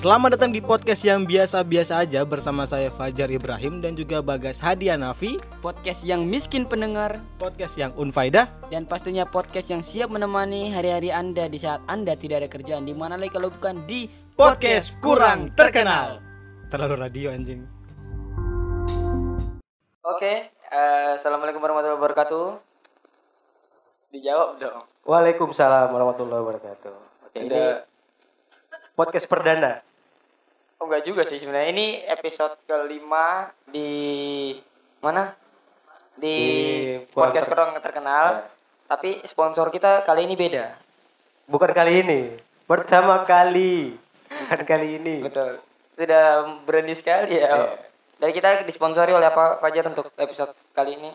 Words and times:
Selamat 0.00 0.32
datang 0.32 0.48
di 0.48 0.64
podcast 0.64 1.04
yang 1.04 1.28
biasa-biasa 1.28 2.00
aja 2.00 2.24
bersama 2.24 2.64
saya 2.64 2.88
Fajar 2.88 3.28
Ibrahim 3.28 3.84
dan 3.84 3.92
juga 3.92 4.24
Bagas 4.24 4.56
Hadiah 4.56 4.96
Nafi 4.96 5.36
podcast 5.60 6.08
yang 6.08 6.24
miskin 6.24 6.64
pendengar 6.64 7.20
Podcast 7.36 7.76
yang 7.76 7.92
unfaidah 8.00 8.48
dan 8.72 8.88
pastinya 8.88 9.28
podcast 9.28 9.68
yang 9.68 9.84
siap 9.84 10.08
menemani 10.08 10.72
hari-hari 10.72 11.12
Anda 11.12 11.52
di 11.52 11.60
saat 11.60 11.84
Anda 11.84 12.16
tidak 12.16 12.40
ada 12.40 12.48
kerjaan 12.48 12.88
di 12.88 12.96
mana 12.96 13.20
lagi 13.20 13.28
kalau 13.28 13.52
bukan 13.52 13.84
di 13.84 14.08
Podcast 14.40 14.96
kurang 15.04 15.52
terkenal 15.52 16.24
Terlalu 16.72 16.94
radio 16.96 17.28
anjing 17.36 17.60
Oke, 20.00 20.48
eh, 20.48 21.10
assalamualaikum 21.20 21.60
warahmatullahi 21.60 22.00
wabarakatuh. 22.00 22.46
Dijawab 24.10 24.58
dong. 24.58 24.82
Waalaikumsalam 25.06 25.92
warahmatullahi 25.92 26.40
wabarakatuh. 26.40 26.94
Oke, 27.30 27.36
ini 27.36 27.52
Ada- 27.52 27.84
podcast 28.98 29.28
perdana. 29.30 29.89
Oh 30.80 30.88
enggak 30.88 31.04
juga 31.04 31.20
sih 31.28 31.36
sebenarnya 31.36 31.76
ini 31.76 31.86
episode 32.08 32.56
kelima 32.64 33.52
di 33.68 34.56
mana? 35.04 35.36
Di, 36.16 36.24
Di 36.24 36.38
podcast 37.12 37.44
ter- 37.44 37.52
kurang 37.52 37.76
terkenal. 37.84 38.48
Tapi 38.88 39.20
sponsor 39.28 39.68
kita 39.68 40.00
kali 40.08 40.24
ini 40.24 40.40
beda. 40.40 40.72
Bukan 41.52 41.70
kali 41.76 42.00
ini, 42.00 42.20
pertama 42.64 43.20
kali. 43.28 43.92
Bukan 44.32 44.60
kali 44.64 44.96
ini. 44.96 45.20
Betul. 45.20 45.60
Sudah 46.00 46.48
berani 46.64 46.96
sekali 46.96 47.36
ya. 47.36 47.76
Dan 48.16 48.32
kita 48.32 48.64
disponsori 48.64 49.12
oleh 49.12 49.28
apa 49.28 49.60
Fajar 49.60 49.84
untuk 49.92 50.08
episode 50.16 50.56
kali 50.72 50.96
ini? 50.96 51.12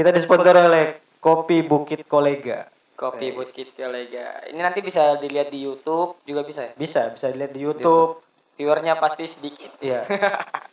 Kita 0.00 0.16
disponsori 0.16 0.64
oleh 0.64 0.84
Kopi 1.20 1.60
Bukit 1.60 2.08
Kolega. 2.08 2.72
Kopi 2.96 3.36
Bukit 3.36 3.76
Kolega. 3.76 4.48
Ini 4.48 4.64
nanti 4.64 4.80
bisa 4.80 5.20
dilihat 5.20 5.52
di 5.52 5.60
YouTube 5.60 6.16
juga 6.24 6.40
bisa 6.40 6.66
ya. 6.66 6.72
Bisa, 6.72 7.12
bisa 7.12 7.28
dilihat 7.28 7.52
di 7.52 7.60
YouTube. 7.68 8.16
Viewernya 8.54 8.94
pasti 9.02 9.26
sedikit. 9.26 9.74
Iya. 9.82 10.06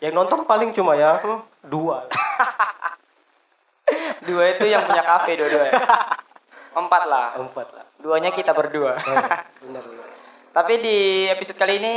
Yang 0.03 0.13
nonton 0.13 0.45
paling 0.45 0.69
cuma 0.73 0.93
ya 0.93 1.17
dua. 1.65 2.05
Dua 4.21 4.55
itu 4.55 4.69
yang 4.69 4.87
punya 4.87 5.03
kafe 5.03 5.35
dua-dua 5.35 5.67
ya. 5.67 5.73
Empat 6.71 7.03
lah. 7.09 7.35
Empat 7.41 7.67
lah. 7.75 7.85
Duanya 7.99 8.31
kita 8.31 8.55
berdua. 8.55 8.95
Benar, 9.03 9.83
benar. 9.83 10.07
Tapi 10.55 10.73
di 10.79 10.97
episode 11.27 11.59
kali 11.59 11.81
ini 11.81 11.93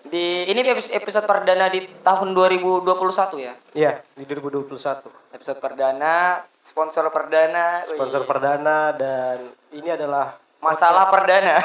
di 0.00 0.48
ini 0.48 0.64
episode, 0.66 0.96
episode 0.96 1.26
perdana 1.28 1.68
di 1.70 1.86
tahun 2.02 2.32
2021 2.34 2.90
ya. 3.38 3.54
Iya, 3.76 3.92
di 4.16 4.24
2021. 4.26 5.06
Episode 5.36 5.60
perdana, 5.60 6.42
sponsor 6.64 7.06
perdana, 7.12 7.84
wih, 7.86 7.94
Sponsor 7.94 8.24
perdana 8.24 8.96
dan 8.96 9.52
ini 9.70 9.92
adalah 9.92 10.40
masalah 10.60 11.08
perdana 11.08 11.56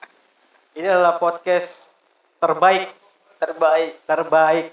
ini 0.78 0.86
adalah 0.86 1.18
podcast 1.18 1.89
terbaik 2.40 2.88
terbaik. 3.36 3.92
terbaik. 4.04 4.66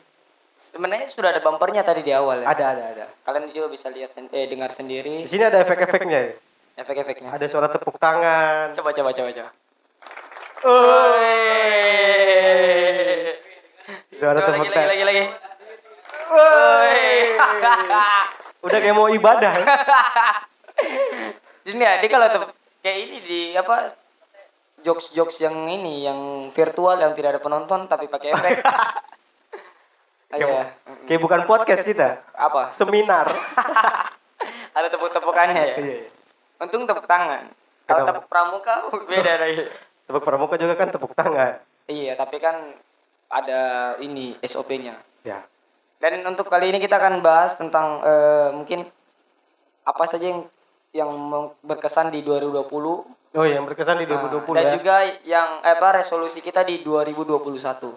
Sebenarnya 0.58 1.08
sudah 1.08 1.30
ada 1.30 1.40
bumpernya 1.40 1.84
tadi 1.84 2.02
di 2.02 2.10
awal 2.10 2.42
ya. 2.42 2.50
Ada, 2.50 2.64
ada, 2.74 2.84
ada. 2.90 3.06
Kalian 3.22 3.54
juga 3.54 3.70
bisa 3.70 3.88
lihat 3.88 4.18
eh 4.18 4.48
dengar 4.48 4.74
sendiri 4.74 5.22
Di 5.22 5.30
sini 5.30 5.44
ada 5.44 5.62
efek-efeknya. 5.62 6.18
ya. 6.18 6.34
efek-efeknya. 6.78 7.30
Ada 7.30 7.46
suara 7.46 7.70
tepuk 7.70 7.98
tangan. 7.98 8.74
Coba 8.74 8.92
coba 8.92 9.12
coba 9.12 9.30
coba. 9.30 9.50
Suara 14.10 14.42
Coba 14.42 14.48
tepuk 14.50 14.58
lagi 14.58 14.66
lagi 14.66 14.74
tangan. 14.74 14.90
lagi 14.90 15.04
lagi. 15.04 15.24
Woi. 16.28 17.06
Udah 18.60 18.80
kayak 18.82 18.96
mau 18.96 19.08
ibadah. 19.08 19.52
ya. 19.54 19.64
Ini 21.68 21.78
ya, 21.78 22.00
dia 22.00 22.08
kalau 22.08 22.48
kayak 22.80 22.98
ini 22.98 23.18
di 23.20 23.40
apa 23.52 23.92
jokes-jokes 24.88 25.44
yang 25.44 25.68
ini 25.68 26.08
yang 26.08 26.48
virtual 26.56 26.96
yang 26.96 27.12
tidak 27.12 27.36
ada 27.36 27.42
penonton 27.44 27.92
tapi 27.92 28.08
pakai 28.08 28.32
efek. 28.32 28.64
Ayo 30.36 30.48
ya. 30.48 30.64
Kayak 31.08 31.22
bukan 31.24 31.42
podcast 31.48 31.84
kita. 31.88 32.24
Apa? 32.36 32.72
Seminar. 32.72 33.28
Ada 34.78 34.88
tepuk-tepukannya 34.92 35.64
ya. 35.64 35.76
Iya, 35.80 35.96
iya. 36.04 36.10
Untung 36.60 36.84
tepuk 36.84 37.08
tangan. 37.08 37.48
Kalau 37.88 38.04
tepuk 38.04 38.28
pramuka 38.28 38.76
beda 39.12 39.34
lagi. 39.40 39.72
Tepuk 40.08 40.24
pramuka 40.24 40.56
juga 40.60 40.76
kan 40.76 40.92
tepuk 40.92 41.16
tangan. 41.16 41.64
Iya, 41.88 42.20
tapi 42.20 42.44
kan 42.44 42.76
ada 43.32 43.96
ini 44.04 44.36
SOP-nya. 44.44 45.00
Ya. 45.24 45.48
Dan 46.04 46.28
untuk 46.28 46.52
kali 46.52 46.76
ini 46.76 46.84
kita 46.84 47.00
akan 47.00 47.24
bahas 47.24 47.56
tentang 47.56 48.04
eh, 48.04 48.50
mungkin 48.52 48.84
apa 49.88 50.04
saja 50.04 50.28
yang 50.28 50.44
yang 50.96 51.10
berkesan 51.64 52.10
di 52.10 52.24
2020 52.24 53.18
Oh, 53.38 53.46
yang 53.46 53.70
berkesan 53.70 54.02
di 54.02 54.10
2020 54.10 54.58
dan 54.58 54.66
ya. 54.66 54.74
juga 54.74 54.96
yang 55.22 55.50
eh, 55.62 55.78
apa 55.78 56.02
resolusi 56.02 56.42
kita 56.42 56.66
di 56.66 56.82
2021. 56.82 57.94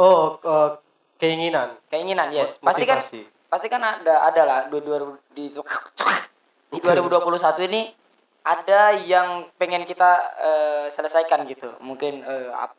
Oh, 0.00 0.40
eh, 0.40 0.70
keinginan. 1.20 1.76
Keinginan, 1.92 2.32
yes. 2.32 2.56
Pasti 2.56 2.88
kan 2.88 3.04
pasti 3.52 3.66
kan 3.68 3.82
ada 3.84 4.24
ada 4.32 4.42
lah 4.48 4.58
dua 4.72 4.80
dua 4.80 4.96
di 5.36 5.52
di 6.72 6.78
2021 6.80 7.68
ini 7.68 7.92
ada 8.48 8.96
yang 8.96 9.44
pengen 9.60 9.84
kita 9.84 10.10
eh, 10.40 10.84
selesaikan 10.88 11.44
gitu. 11.44 11.76
Mungkin 11.84 12.24
ap- 12.56 12.78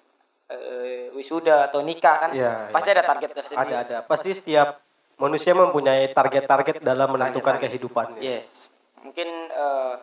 eh, 0.49 1.13
wisuda 1.13 1.69
atau 1.69 1.85
nikah 1.85 2.15
kan. 2.25 2.29
Iya, 2.33 2.73
pasti 2.73 2.89
ada 2.89 3.05
target 3.05 3.29
tersendiri. 3.37 3.69
Ada 3.69 3.75
ada. 3.85 3.97
Pasti 4.01 4.33
setiap 4.33 4.81
manusia 5.21 5.53
mempunyai 5.53 6.09
target-target 6.09 6.81
dalam 6.81 7.13
menentukan 7.13 7.61
kehidupannya. 7.61 8.17
Yes. 8.17 8.72
Mungkin 9.03 9.29
eh, 9.51 9.93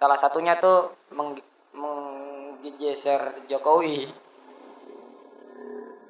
salah 0.00 0.18
satunya 0.18 0.56
tuh 0.58 0.96
meng 1.12 1.36
menggeser 1.76 3.44
Jokowi. 3.46 4.08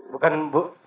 Bukan 0.08 0.48
bu 0.48 0.78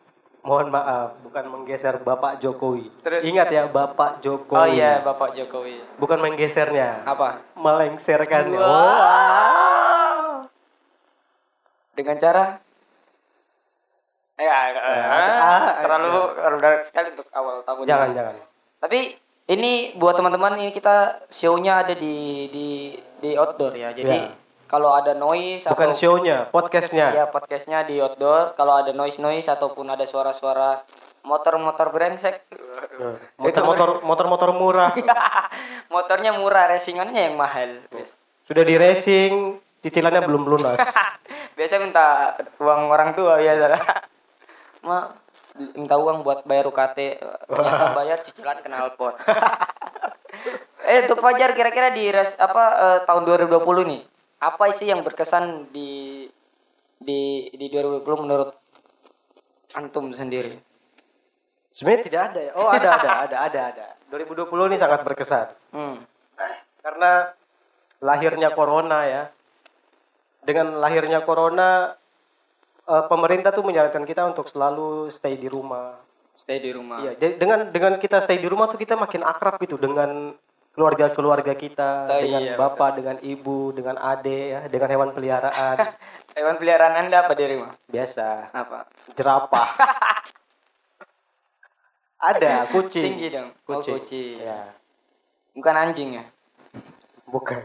Mohon 0.42 0.74
maaf, 0.74 1.22
bukan 1.22 1.46
menggeser 1.54 2.02
Bapak 2.02 2.42
Jokowi. 2.42 2.90
Terus? 3.06 3.22
Ingat 3.22 3.54
ya, 3.54 3.70
Bapak 3.70 4.26
Jokowi. 4.26 4.58
Oh 4.58 4.66
iya, 4.74 4.98
Bapak 5.06 5.38
Jokowi. 5.38 5.78
Bukan 6.02 6.18
menggesernya. 6.18 7.06
Apa? 7.06 7.46
Melengserkannya. 7.54 8.58
Wah. 8.58 8.66
Wah. 8.66 10.42
Dengan 11.94 12.18
cara 12.18 12.58
ya, 14.42 14.58
eh, 14.74 15.06
ah, 15.06 15.78
terlalu 15.86 16.34
rendah 16.34 16.82
sekali 16.82 17.14
untuk 17.14 17.30
awal 17.30 17.62
tahun. 17.62 17.86
Jangan, 17.86 18.10
ini. 18.10 18.18
jangan. 18.18 18.36
Tapi 18.82 19.00
ini 19.48 19.96
buat 19.96 20.14
teman-teman 20.14 20.58
ini 20.58 20.72
kita 20.72 21.26
show-nya 21.28 21.82
ada 21.82 21.94
di 21.94 22.16
di 22.48 22.68
di 23.18 23.30
outdoor 23.34 23.74
ya. 23.74 23.92
Jadi 23.92 24.10
Ya. 24.12 24.32
kalau 24.66 24.92
ada 24.92 25.12
noise 25.12 25.66
Bukan 25.66 25.90
atau 25.90 25.98
show-nya, 25.98 26.48
podcastnya. 26.48 27.08
ya 27.12 27.26
podcastnya 27.28 27.84
di 27.84 28.00
outdoor. 28.00 28.54
Kalau 28.54 28.74
ada 28.76 28.92
noise 28.92 29.18
noise 29.18 29.46
ataupun 29.46 29.86
ada 29.86 30.04
suara-suara 30.04 30.82
motor-motor 31.22 31.92
brengsek, 31.92 32.48
Motor-motor 33.42 34.02
motor-motor 34.02 34.50
murah. 34.52 34.90
motornya 35.94 36.34
murah, 36.34 36.66
racingannya 36.68 37.30
yang 37.30 37.36
mahal. 37.38 37.78
Sudah 38.42 38.64
di 38.64 38.74
racing, 38.74 39.60
cicilannya 39.82 40.22
belum 40.24 40.44
lunas. 40.46 40.80
Biasa 41.58 41.78
minta 41.78 42.34
uang 42.58 42.90
orang 42.90 43.14
tua 43.14 43.38
biasa. 43.38 43.76
Ma, 44.82 45.14
minta 45.78 45.96
uang 45.98 46.26
buat 46.26 46.44
bayar 46.44 46.66
UKT, 46.70 47.22
ternyata 47.48 47.86
bayar 47.94 48.18
cicilan 48.26 48.60
knalpot. 48.66 49.16
eh, 50.90 51.06
untuk 51.06 51.22
Fajar 51.22 51.54
kira-kira 51.54 51.94
di 51.94 52.10
res, 52.10 52.34
apa 52.36 52.64
eh, 52.78 53.00
tahun 53.06 53.24
2020 53.28 53.92
nih, 53.92 54.02
apa 54.42 54.64
sih 54.74 54.90
yang 54.90 55.06
berkesan 55.06 55.70
di 55.70 56.26
di 57.02 57.50
di 57.54 57.66
2020 57.70 58.24
menurut 58.26 58.50
antum 59.78 60.10
sendiri? 60.12 60.58
Sebenarnya 61.72 62.04
tidak 62.04 62.22
ada 62.32 62.40
ya. 62.44 62.52
Oh, 62.60 62.68
ada 62.68 62.90
ada 63.00 63.10
ada 63.24 63.38
ada 63.48 63.60
ada. 63.72 63.86
2020 64.12 64.70
ini 64.70 64.78
sangat 64.78 65.08
berkesan. 65.08 65.48
Hmm. 65.72 66.04
Karena 66.84 67.32
lahirnya 68.04 68.52
corona 68.52 69.08
ya. 69.08 69.24
Dengan 70.44 70.84
lahirnya 70.84 71.24
corona 71.24 71.96
eh, 72.92 73.04
pemerintah 73.08 73.50
tuh 73.50 73.64
menyarankan 73.64 74.04
kita 74.04 74.22
untuk 74.26 74.46
selalu 74.46 75.08
stay 75.10 75.36
di 75.36 75.48
rumah. 75.48 75.96
Stay 76.36 76.58
di 76.58 76.70
rumah. 76.70 77.00
Iya, 77.00 77.12
de- 77.16 77.38
dengan 77.38 77.70
dengan 77.70 77.94
kita 77.96 78.20
stay 78.20 78.36
di 78.36 78.46
rumah 78.46 78.68
tuh 78.68 78.76
kita 78.76 78.94
makin 78.96 79.22
akrab 79.22 79.56
gitu 79.58 79.78
dengan 79.78 80.36
keluarga-keluarga 80.72 81.52
kita, 81.54 82.08
Oh, 82.08 82.16
dengan 82.18 82.42
iya, 82.42 82.54
bapak, 82.56 82.90
dengan 82.96 83.18
ibu, 83.22 83.72
dengan 83.72 83.96
ade 83.98 84.40
ya, 84.50 84.60
dengan 84.68 84.90
hewan 84.90 85.10
peliharaan. 85.12 85.78
Hewan 86.32 86.56
peliharaan 86.56 86.96
Anda 86.96 87.28
apa 87.28 87.36
di 87.36 87.44
rumah? 87.46 87.76
Biasa, 87.86 88.56
Apa? 88.56 88.88
jerapah. 89.12 89.68
Ada 92.22 92.72
kucing. 92.72 93.04
Tinggi 93.04 93.28
dong. 93.28 93.50
Oh, 93.68 93.84
Kucing. 93.84 94.00
kucing. 94.00 94.40
Ya, 94.40 94.72
Bukan 95.52 95.76
anjing 95.76 96.10
ya? 96.16 96.26
bukan. 97.28 97.60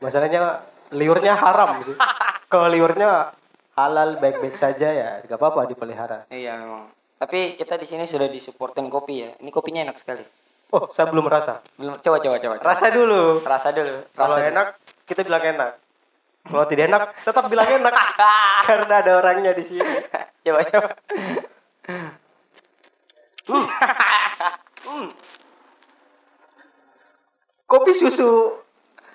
Masalahnya 0.00 0.60
liurnya 0.90 1.32
haram 1.32 1.80
sih. 1.80 1.96
Kalau 2.52 2.68
liurnya 2.68 3.32
halal 3.76 4.18
baik-baik 4.18 4.58
saja 4.58 4.88
ya, 4.90 5.10
nggak 5.26 5.38
apa-apa 5.38 5.70
dipelihara. 5.70 6.26
Iya 6.30 6.58
memang. 6.58 6.90
Tapi 7.20 7.60
kita 7.60 7.76
di 7.76 7.84
sini 7.84 8.08
sudah 8.08 8.32
disupportin 8.32 8.88
kopi 8.88 9.28
ya. 9.28 9.36
Ini 9.44 9.52
kopinya 9.52 9.84
enak 9.84 10.00
sekali. 10.00 10.24
Oh, 10.72 10.88
saya 10.88 11.12
belum 11.12 11.28
rasa. 11.28 11.60
Belum 11.76 11.92
coba 12.00 12.16
coba 12.22 12.38
coba. 12.40 12.56
Rasa 12.62 12.88
dulu. 12.88 13.44
Rasa 13.44 13.68
dulu. 13.74 14.00
Kalau 14.16 14.38
Rasa 14.38 14.48
enak, 14.48 14.78
kita 15.04 15.20
bilang 15.26 15.42
enak. 15.44 15.76
Kalau 16.40 16.64
tidak 16.64 16.88
enak, 16.88 17.12
tetap 17.20 17.44
bilang 17.52 17.68
enak. 17.68 17.92
Karena 18.70 19.04
ada 19.04 19.12
orangnya 19.20 19.52
di 19.52 19.60
sini. 19.60 20.00
Coba 20.40 20.64
coba. 20.64 20.96
Kopi 27.68 27.92
susu 27.92 28.56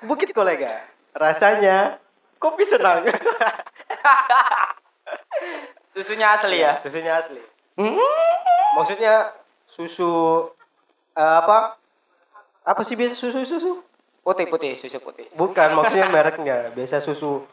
Bukit 0.06 0.30
Kolega. 0.38 0.86
Rasanya 1.18 1.98
kopi 2.40 2.64
senang. 2.68 3.06
Susunya 5.96 6.36
asli 6.36 6.60
ya. 6.60 6.76
Susunya 6.76 7.16
asli. 7.16 7.40
Hmm. 7.80 7.96
Maksudnya 8.76 9.32
susu 9.72 10.44
eh, 11.16 11.36
apa? 11.40 11.80
Apa 12.66 12.82
sih 12.84 13.00
biasa 13.00 13.16
susu-susu? 13.16 13.80
Putih 14.26 14.50
putih 14.50 14.74
susu 14.76 15.00
putih. 15.00 15.30
Bukan, 15.38 15.72
maksudnya 15.78 16.10
mereknya. 16.16 16.74
Biasa 16.76 17.00
susu 17.00 17.46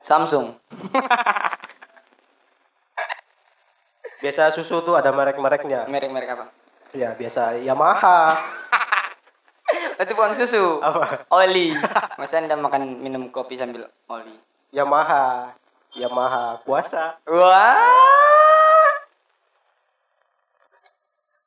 Samsung. 0.00 0.56
biasa 4.24 4.52
susu 4.52 4.80
tuh 4.80 4.96
ada 4.96 5.12
merek-mereknya. 5.12 5.84
Merek-merek 5.92 6.28
apa? 6.32 6.48
Ya, 6.96 7.12
biasa 7.12 7.60
Yamaha. 7.60 8.40
Itu 10.00 10.12
bukan 10.16 10.32
susu. 10.32 10.80
Apa? 10.80 11.28
Oli. 11.28 11.76
Masa 12.16 12.40
Anda 12.40 12.56
makan 12.56 12.98
minum 12.98 13.28
kopi 13.28 13.54
sambil 13.54 13.84
oli? 14.08 14.32
Yamaha. 14.72 15.52
Yamaha 15.92 16.64
puasa. 16.64 17.20
Wah. 17.28 17.76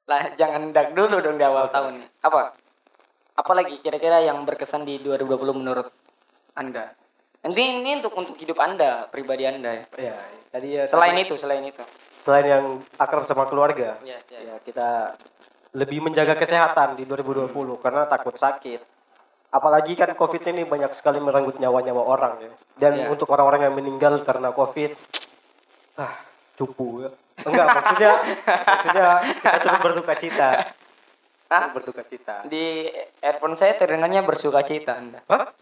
Lah 0.04 0.36
jangan 0.36 0.70
dak 0.70 0.92
dulu 0.94 1.18
dong 1.18 1.40
di 1.40 1.46
awal 1.48 1.72
tahun 1.72 2.04
nih. 2.04 2.10
Apa? 2.22 2.54
Apalagi 3.34 3.82
kira-kira 3.82 4.22
yang 4.22 4.46
berkesan 4.46 4.86
di 4.86 5.02
2020 5.02 5.34
menurut 5.56 5.90
Anda? 6.54 6.94
Nanti 7.42 7.60
ini 7.60 7.98
untuk 7.98 8.14
untuk 8.14 8.36
hidup 8.38 8.62
Anda, 8.62 9.10
pribadi 9.10 9.44
Anda 9.44 9.72
ya. 9.74 9.86
Ya, 9.98 10.16
tadi 10.48 10.68
ya 10.78 10.84
Selain 10.86 11.18
itu, 11.18 11.36
selain 11.36 11.64
itu. 11.66 11.82
selain 12.24 12.46
yang 12.48 12.66
akrab 12.96 13.28
sama 13.28 13.44
keluarga, 13.52 14.00
Yes, 14.00 14.24
yes. 14.32 14.48
ya 14.48 14.56
kita 14.64 15.20
lebih 15.74 16.00
menjaga 16.02 16.38
kesehatan 16.38 16.96
di 16.96 17.04
2020 17.04 17.50
karena 17.78 18.06
takut 18.06 18.34
sakit. 18.34 18.82
Apalagi 19.50 19.94
kan 19.94 20.14
COVID 20.14 20.50
ini 20.50 20.66
banyak 20.66 20.94
sekali 20.94 21.18
merenggut 21.18 21.58
nyawa-nyawa 21.58 22.02
orang 22.02 22.34
ya. 22.42 22.52
Dan 22.74 22.94
Iya. 22.96 23.08
untuk 23.10 23.30
orang-orang 23.30 23.70
yang 23.70 23.76
meninggal 23.76 24.22
karena 24.22 24.50
COVID, 24.50 24.92
ah 25.98 26.14
cupu 26.54 27.06
ya. 27.06 27.10
Enggak, 27.44 27.68
maksudnya 27.72 28.12
maksudnya 28.70 29.08
kita 29.22 29.58
coba 29.62 29.78
berduka 29.80 30.14
cita. 30.16 30.50
Ah? 31.50 31.70
Berduka 31.70 32.02
cita. 32.04 32.36
Di 32.46 32.90
earphone 33.22 33.54
saya 33.54 33.78
terdengarnya 33.78 34.26
bersuka 34.26 34.66
cita 34.66 34.98
Anda. 34.98 35.22
Hah? 35.30 35.54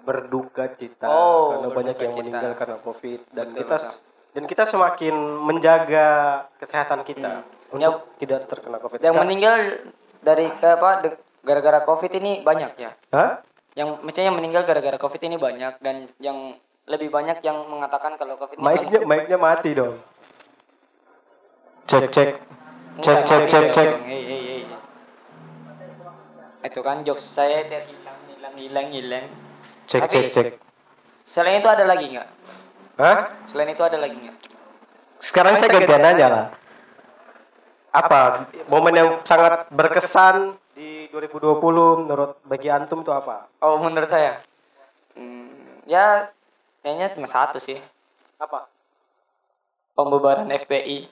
Berduka 0.00 0.70
cita 0.74 1.06
Oh, 1.06 1.50
karena 1.52 1.68
banyak 1.74 1.96
yang 1.98 2.12
cita. 2.14 2.20
meninggal 2.22 2.52
karena 2.54 2.76
COVID 2.78 3.20
dan 3.30 3.46
Betul, 3.50 3.58
kita 3.58 3.76
betul. 3.76 3.94
Dan 4.30 4.44
kita 4.46 4.62
semakin 4.62 5.14
menjaga 5.42 6.06
kesehatan 6.56 7.02
kita 7.02 7.42
Hmm. 7.42 7.74
untuk 7.74 7.94
tidak 8.18 8.46
terkena 8.46 8.78
COVID. 8.78 8.98
Yang 8.98 9.06
Sekarang- 9.10 9.26
meninggal 9.26 9.56
dari 10.20 10.46
apa 10.50 10.90
gara-gara 11.42 11.80
Covid 11.82 12.12
ini 12.14 12.32
banyak 12.40 12.72
ya. 12.76 12.90
Hah? 13.10 13.42
Yang 13.74 14.02
misalnya 14.02 14.28
yang 14.30 14.38
meninggal 14.38 14.62
gara-gara 14.62 14.98
Covid 14.98 15.22
ini 15.24 15.36
banyak 15.38 15.74
dan 15.80 15.96
yang 16.18 16.54
lebih 16.86 17.08
banyak 17.08 17.38
yang 17.40 17.58
mengatakan 17.70 18.18
kalau 18.18 18.34
Covid 18.36 18.58
ini 18.58 18.66
Mic-nya 18.66 19.00
mic-nya 19.06 19.38
mati 19.38 19.70
dong. 19.72 20.02
Cek 21.86 22.06
cek. 22.10 22.30
Cek 23.00 23.18
cek 23.24 23.42
cek 23.46 23.64
cek. 23.72 23.88
hei, 24.04 24.22
hei. 24.22 24.62
Itu 26.60 26.80
kan 26.84 27.02
jokes 27.02 27.24
saya 27.24 27.64
tiap 27.64 27.88
hilang 27.88 28.18
hilang 28.28 28.54
hilang 28.54 28.88
hilang. 28.92 29.26
Cek 29.88 30.06
cek 30.06 30.24
cek. 30.30 30.46
Selain 31.24 31.58
itu 31.58 31.70
ada 31.70 31.86
lagi 31.86 32.10
nggak? 32.10 32.28
Hah? 33.00 33.32
Selain 33.48 33.72
itu 33.72 33.80
ada 33.80 33.96
lagi 33.96 34.12
nggak? 34.12 34.36
Sekarang 35.24 35.56
saya 35.56 35.72
gantian 35.72 36.04
aja 36.04 36.26
lah. 36.28 36.46
Apa 37.96 38.44
momen 38.68 38.92
yang 38.92 39.10
sangat 39.24 39.72
berkesan 39.72 40.52
di 40.76 41.08
2020 41.08 42.04
menurut 42.04 42.36
bagi 42.44 42.68
antum 42.68 43.00
itu 43.00 43.08
apa? 43.08 43.48
Oh 43.64 43.80
menurut 43.80 44.12
saya, 44.12 44.44
hmm, 45.16 45.88
ya 45.88 46.28
kayaknya 46.84 47.16
cuma 47.16 47.26
satu 47.26 47.56
sih 47.56 47.80
Apa? 48.36 48.68
pembubaran 49.96 50.48
FPI. 50.52 51.08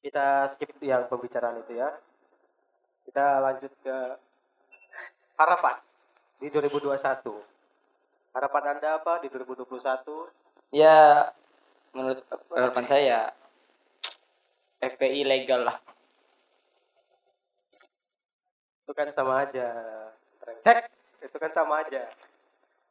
Kita 0.00 0.48
skip 0.48 0.72
yang 0.80 1.04
pembicaraan 1.12 1.60
itu 1.60 1.76
ya. 1.76 1.92
Kita 3.04 3.40
lanjut 3.44 3.72
ke 3.84 3.96
harapan 5.36 5.76
di 6.40 6.48
2021. 6.48 7.57
Harapan 8.36 8.76
Anda 8.76 9.00
apa 9.00 9.20
di 9.24 9.28
2021? 9.32 10.72
Ya 10.74 11.32
menurut 11.96 12.20
harapan 12.52 12.84
saya 12.84 13.18
FPI 14.78 15.26
legal 15.26 15.66
lah. 15.66 15.76
Itu 18.84 18.92
kan 18.94 19.08
sama 19.10 19.44
aja. 19.44 19.68
Brengsek. 20.40 20.86
Itu 21.24 21.36
kan 21.36 21.50
sama 21.50 21.82
aja. 21.82 22.08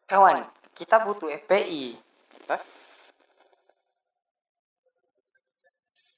Kawan, 0.07 0.45
kita 0.75 1.03
butuh 1.07 1.31
FPI. 1.45 1.95
Hah? 2.51 2.61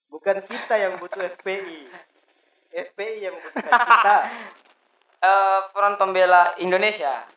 Bukan 0.10 0.42
kita 0.50 0.76
yang 0.78 0.98
butuh 0.98 1.22
FPI. 1.38 1.86
FPI 2.70 3.18
yang 3.30 3.34
membutuhkan 3.38 3.74
kita. 3.74 4.18
Eh, 5.20 5.60
Front 5.76 6.00
Pembela 6.00 6.56
Indonesia. 6.64 7.28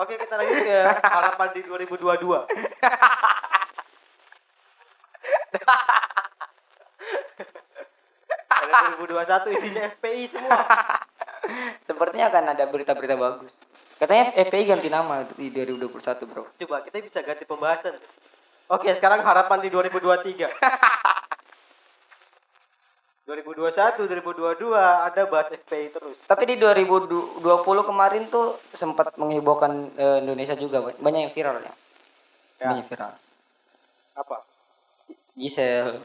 Oke, 0.00 0.16
kita 0.16 0.34
lanjut 0.40 0.58
ke 0.64 0.78
harapan 1.04 1.48
di 1.52 1.60
2022. 1.66 2.46
Ada 8.50 8.72
2021 8.96 9.56
isinya 9.60 9.82
FPI 9.98 10.24
semua. 10.30 10.60
Sepertinya 11.84 12.26
akan 12.30 12.44
ada 12.56 12.64
berita-berita 12.70 13.16
bagus. 13.18 13.52
Katanya 14.00 14.32
FPI 14.32 14.64
ganti 14.64 14.88
nama 14.88 15.28
di 15.36 15.52
2021, 15.52 16.24
Bro. 16.24 16.48
Coba 16.56 16.80
kita 16.80 16.96
bisa 17.04 17.20
ganti 17.20 17.44
pembahasan. 17.44 18.00
Oke, 18.70 18.88
sekarang 18.96 19.20
harapan 19.20 19.60
di 19.60 19.68
2023. 19.68 20.48
2021, 23.70 24.10
2022 24.58 24.74
ada 24.74 25.22
bahas 25.30 25.48
FPI 25.50 25.94
terus. 25.94 26.16
Tapi 26.26 26.42
di 26.50 26.56
2020 26.58 27.40
kemarin 27.86 28.26
tuh 28.26 28.58
sempat 28.74 29.14
menghebohkan 29.14 29.94
eh, 29.94 30.18
Indonesia 30.22 30.58
juga 30.58 30.90
banyak 30.98 31.30
yang 31.30 31.34
viral 31.34 31.62
ya. 31.62 31.74
Ya. 32.58 32.68
Banyak 32.74 32.86
viral. 32.90 33.12
Apa? 34.18 34.36
Gisel. 35.38 36.02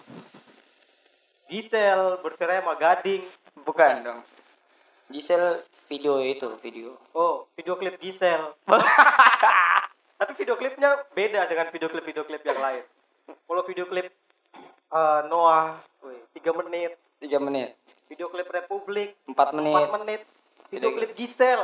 Gisel 1.49 2.21
bercerai 2.21 2.61
sama 2.61 2.77
Gading. 2.77 3.25
Bukan 3.65 3.93
dong. 4.05 4.19
Gisel 5.09 5.65
video 5.89 6.21
itu, 6.21 6.57
video. 6.61 6.97
Oh, 7.17 7.49
video 7.57 7.75
klip 7.81 7.97
Gisel. 7.97 8.53
Tapi 10.21 10.31
video 10.39 10.55
klipnya 10.55 10.95
beda 11.11 11.49
dengan 11.49 11.67
video 11.73 11.89
klip 11.91 12.05
video 12.05 12.23
klip 12.23 12.45
yang 12.45 12.61
lain. 12.61 12.83
Kalau 13.25 13.63
video 13.65 13.85
klip 13.89 14.07
eh, 14.93 15.21
Noah, 15.27 15.81
3 16.01 16.61
menit. 16.61 17.04
3 17.25 17.41
menit, 17.41 17.73
Video 18.05 18.27
klip 18.29 18.45
Republik 18.47 19.15
4 19.25 19.33
4 19.33 19.55
menit. 19.55 19.73
menit. 19.97 20.21
Video 20.69 20.69
Video- 20.69 20.93
klip 20.93 21.11
Gisel 21.15 21.59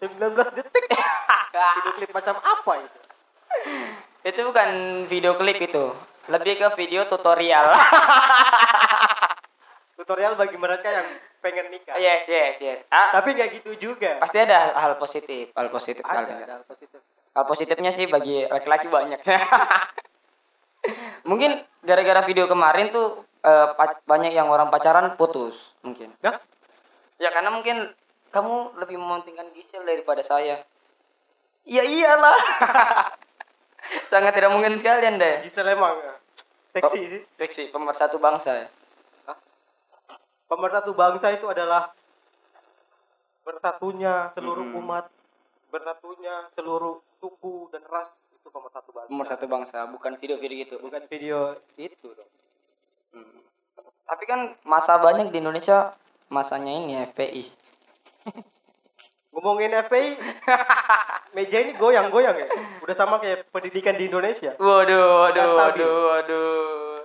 19 0.00 0.52
detik. 0.52 0.84
video 1.76 1.92
klip 1.94 2.10
macam 2.10 2.34
apa 2.36 2.72
itu? 2.80 2.98
itu 4.24 4.40
bukan 4.42 4.68
video 5.06 5.32
klip 5.36 5.56
itu. 5.60 5.84
Lebih 6.26 6.56
ke 6.56 6.66
video 6.76 7.04
tutorial. 7.04 7.70
Tutorial 9.94 10.34
bagi 10.34 10.56
mereka 10.56 10.88
yang 10.88 11.06
pengen 11.38 11.68
nikah. 11.68 11.94
yes, 11.94 12.26
yes, 12.26 12.58
yes. 12.58 12.78
Ah, 12.88 13.12
Tapi 13.12 13.32
nggak 13.32 13.48
gitu 13.56 13.70
juga. 13.76 14.18
pasti 14.18 14.36
ada 14.36 14.72
hal 14.74 14.96
positif, 14.96 15.52
hal 15.52 15.68
positif 15.68 16.02
Ada, 16.02 16.26
ada 16.26 16.52
hal 16.58 16.64
positif. 16.66 16.98
Hal 17.32 17.44
positifnya 17.46 17.90
sih 17.90 18.06
bagi 18.06 18.42
laki-laki 18.42 18.86
banyak. 18.86 19.18
mungkin 21.22 21.62
gara-gara 21.80 22.20
video 22.22 22.46
kemarin 22.46 22.90
tuh 22.90 23.22
pa- 23.42 24.00
banyak 24.02 24.32
yang 24.32 24.46
orang 24.46 24.70
pacaran 24.70 25.14
putus 25.14 25.74
mungkin. 25.82 26.14
Hah? 26.22 26.38
Ya 27.18 27.30
karena 27.30 27.50
mungkin 27.50 27.90
kamu 28.30 28.78
lebih 28.78 28.96
mementingkan 28.96 29.50
Gisel 29.52 29.82
daripada 29.82 30.22
saya. 30.22 30.62
Ya 31.62 31.82
iyalah. 31.82 32.38
Sangat 34.10 34.32
tidak 34.32 34.50
mungkin 34.50 34.74
sekali 34.74 35.04
Anda. 35.04 35.42
Gisel 35.42 35.66
emang 35.68 35.98
eh, 35.98 36.16
seksi 36.72 36.98
Oh. 36.98 37.10
sih. 37.10 37.20
Seksi 37.36 37.62
pemersatu 37.68 38.16
bangsa. 38.16 38.54
ya. 38.56 38.68
Pemersatu 40.46 40.92
bangsa 40.92 41.32
itu 41.32 41.48
adalah 41.48 41.96
bersatunya 43.42 44.28
seluruh 44.30 44.62
Mm-mm. 44.62 44.80
umat, 44.84 45.08
bersatunya 45.72 46.46
seluruh 46.52 47.00
suku 47.18 47.72
dan 47.72 47.80
ras 47.88 48.12
itu 48.30 48.52
pemersatu 48.52 48.92
bangsa. 48.92 49.08
Pemersatu 49.08 49.46
bangsa, 49.48 49.78
bukan 49.88 50.12
video-video 50.20 50.56
gitu. 50.62 50.76
Bukan 50.78 51.02
video 51.08 51.56
itu 51.74 52.12
dong. 52.12 52.28
Hmm. 53.12 53.38
Tapi 54.08 54.24
kan 54.28 54.40
masa 54.64 55.00
banyak 55.00 55.32
di 55.32 55.40
Indonesia 55.40 55.96
masanya 56.32 56.72
ini 56.72 56.92
FPI. 57.12 57.44
Ngomongin 59.32 59.72
FPI, 59.88 60.20
meja 61.36 61.56
ini 61.64 61.72
goyang-goyang 61.76 62.36
ya. 62.36 62.48
Udah 62.84 62.96
sama 62.96 63.16
kayak 63.20 63.48
pendidikan 63.48 63.96
di 63.96 64.12
Indonesia. 64.12 64.52
Waduh, 64.60 65.28
waduh, 65.28 65.48
waduh, 65.56 65.96
waduh. 66.12 67.00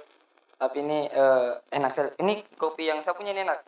Tapi 0.58 0.78
ini 0.84 1.08
eh, 1.08 1.50
enak 1.72 1.92
sekali. 1.96 2.10
Ini 2.20 2.34
kopi 2.60 2.92
yang 2.92 3.00
saya 3.06 3.16
punya 3.16 3.32
ini 3.32 3.48
enak. 3.48 3.60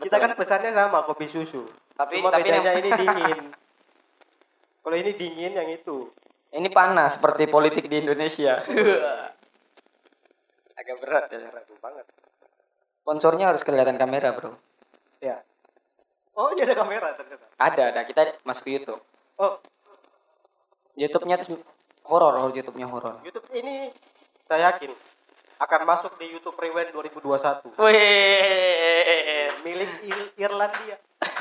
Kita 0.00 0.16
kan 0.16 0.32
pesannya 0.38 0.70
sama 0.70 1.02
kopi 1.04 1.26
susu. 1.28 1.66
Tapi 1.98 2.22
Cuma 2.22 2.32
tapi 2.32 2.48
ini 2.48 2.90
dingin. 2.94 3.38
Kalau 4.80 4.96
ini 4.96 5.12
dingin 5.12 5.52
yang 5.54 5.68
itu. 5.68 6.08
ini 6.50 6.66
panas 6.66 7.14
seperti 7.14 7.46
politik 7.46 7.86
di 7.86 8.02
Indonesia. 8.02 8.58
Agak 10.80 10.96
berat 10.98 11.24
ya. 11.28 11.38
Ragu 11.52 11.74
banget. 11.78 12.06
Sponsornya 13.04 13.52
harus 13.52 13.60
kelihatan 13.60 14.00
kamera, 14.00 14.32
Bro. 14.32 14.56
Ya. 15.20 15.44
Oh, 16.32 16.48
ini 16.52 16.64
ada 16.64 16.74
kamera 16.74 17.12
ternyata. 17.12 17.44
Ada, 17.60 17.82
ada. 17.92 18.00
Kita 18.08 18.20
masuk 18.48 18.64
ke 18.64 18.70
YouTube. 18.80 19.00
Oh, 19.36 19.60
YouTube-nya 20.96 21.36
tuh 21.40 21.60
horor, 22.08 22.32
horor 22.36 22.52
YouTube-nya 22.52 22.88
horor. 22.88 23.20
YouTube 23.20 23.44
ini 23.52 23.92
saya 24.48 24.72
yakin 24.72 24.92
akan 25.60 25.80
masuk 25.84 26.16
di 26.16 26.32
YouTube 26.32 26.56
Rewind 26.56 26.96
2021. 26.96 27.76
Wih. 27.76 29.48
Milik 29.60 29.92
Ir- 30.08 30.32
Irlandia. 30.40 30.96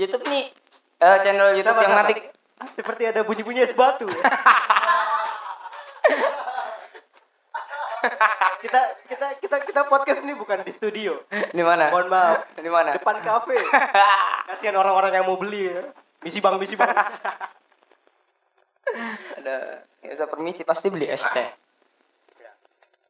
YouTube 0.00 0.24
nih 0.28 0.52
eh, 1.00 1.16
channel 1.24 1.56
YouTube 1.56 1.72
Sama, 1.72 1.82
yang 1.88 1.92
sama. 1.96 2.00
nanti 2.04 2.14
Seperti 2.76 3.02
ada 3.08 3.24
bunyi-bunyi 3.24 3.64
es 3.64 3.72
batu. 3.72 4.04
kita 8.64 8.80
kita 9.08 9.26
kita 9.40 9.56
kita 9.64 9.80
podcast 9.88 10.20
ini 10.24 10.34
bukan 10.36 10.64
di 10.64 10.72
studio. 10.72 11.24
di 11.30 11.62
mana? 11.64 11.88
Mohon 11.92 12.08
maaf. 12.10 12.38
Di 12.56 12.70
mana? 12.70 12.90
Depan 12.96 13.20
kafe. 13.20 13.56
Kasihan 14.48 14.76
orang-orang 14.76 15.12
yang 15.20 15.26
mau 15.28 15.40
beli 15.40 15.72
ya. 15.72 15.82
Misi 16.24 16.40
bang, 16.40 16.56
misi 16.56 16.74
bang. 16.76 16.92
Ada 19.40 19.56
ya, 20.04 20.12
saya 20.16 20.28
permisi 20.28 20.62
pasti 20.62 20.88
beli 20.92 21.08
es 21.08 21.24
teh. 21.32 21.48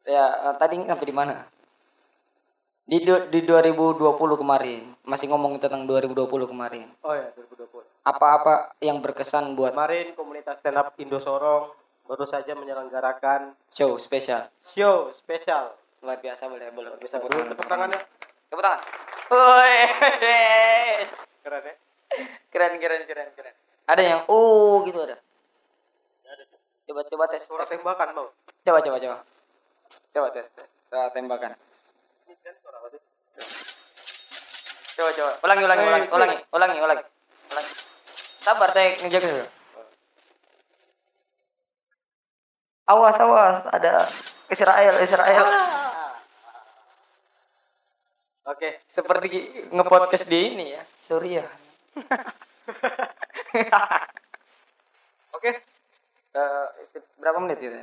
Ya, 0.05 0.25
eh, 0.29 0.55
tadi 0.61 0.77
sampai 0.85 1.07
di 1.07 1.15
mana? 1.15 1.35
Di 2.85 3.01
di 3.01 3.39
2020 3.41 4.13
kemarin, 4.37 4.93
masih 5.01 5.33
ngomong 5.33 5.57
tentang 5.57 5.89
2020 5.89 6.45
kemarin. 6.45 6.85
Oh 7.01 7.17
ya, 7.17 7.33
2020. 7.33 7.81
Apa-apa 8.05 8.77
yang 8.85 9.01
berkesan 9.01 9.57
buat 9.57 9.73
Kemarin 9.73 10.13
komunitas 10.13 10.61
stand 10.61 10.77
up 10.77 10.93
Indo 11.01 11.17
Sorong 11.17 11.73
baru 12.05 12.25
saja 12.25 12.53
menyelenggarakan 12.53 13.57
show 13.73 13.97
spesial? 13.97 14.49
show 14.61 15.09
spesial. 15.09 15.73
Luar 16.05 16.21
biasa 16.21 16.45
boleh 16.45 16.69
boleh. 16.69 16.93
Bisa 17.01 17.17
dulu 17.17 17.49
tepuk 17.49 17.65
tangannya. 17.65 17.97
Tepuk 18.49 18.61
tangan. 18.61 18.81
Woi. 19.33 19.75
Keren 21.45 21.61
ya. 21.65 21.75
Keren 22.53 22.73
keren 22.77 23.01
keren 23.09 23.29
keren. 23.33 23.55
Ada 23.85 24.01
yang 24.01 24.21
oh 24.29 24.85
gitu 24.85 25.01
ada. 25.01 25.17
Coba 26.85 27.01
coba 27.09 27.25
tes. 27.33 27.41
Suara 27.41 27.65
tembakan 27.65 28.13
mau. 28.13 28.29
Coba 28.61 28.79
coba 28.85 28.97
coba. 29.01 29.17
Coba 30.13 30.27
tes. 30.29 30.45
Coba 30.89 31.09
tembakan. 31.09 31.57
Kan? 31.57 31.59
Coba 34.95 35.09
coba. 35.11 35.31
Ulangi 35.41 35.63
ulangi 35.65 35.83
ulangi 35.85 36.07
ulangi 36.13 36.37
ulangi 36.53 36.79
ulangi. 36.81 37.03
Ulangi. 37.49 37.71
Sabar 38.45 38.69
saya 38.69 38.93
ngejaga 39.01 39.27
dulu. 39.27 39.64
Awas 42.85 43.17
awas 43.17 43.65
ada 43.73 44.05
Israel 44.49 45.01
Israel. 45.01 45.45
Oke. 48.45 48.79
Seperti 48.93 49.27
ngepodcast 49.73 50.29
di 50.29 50.53
ini 50.53 50.77
ya. 50.77 50.85
Suriah. 51.01 51.49
Oke. 55.35 55.51
Eh, 56.35 56.67
itu 56.85 56.97
berapa 57.17 57.41
menit 57.41 57.57
itu? 57.57 57.73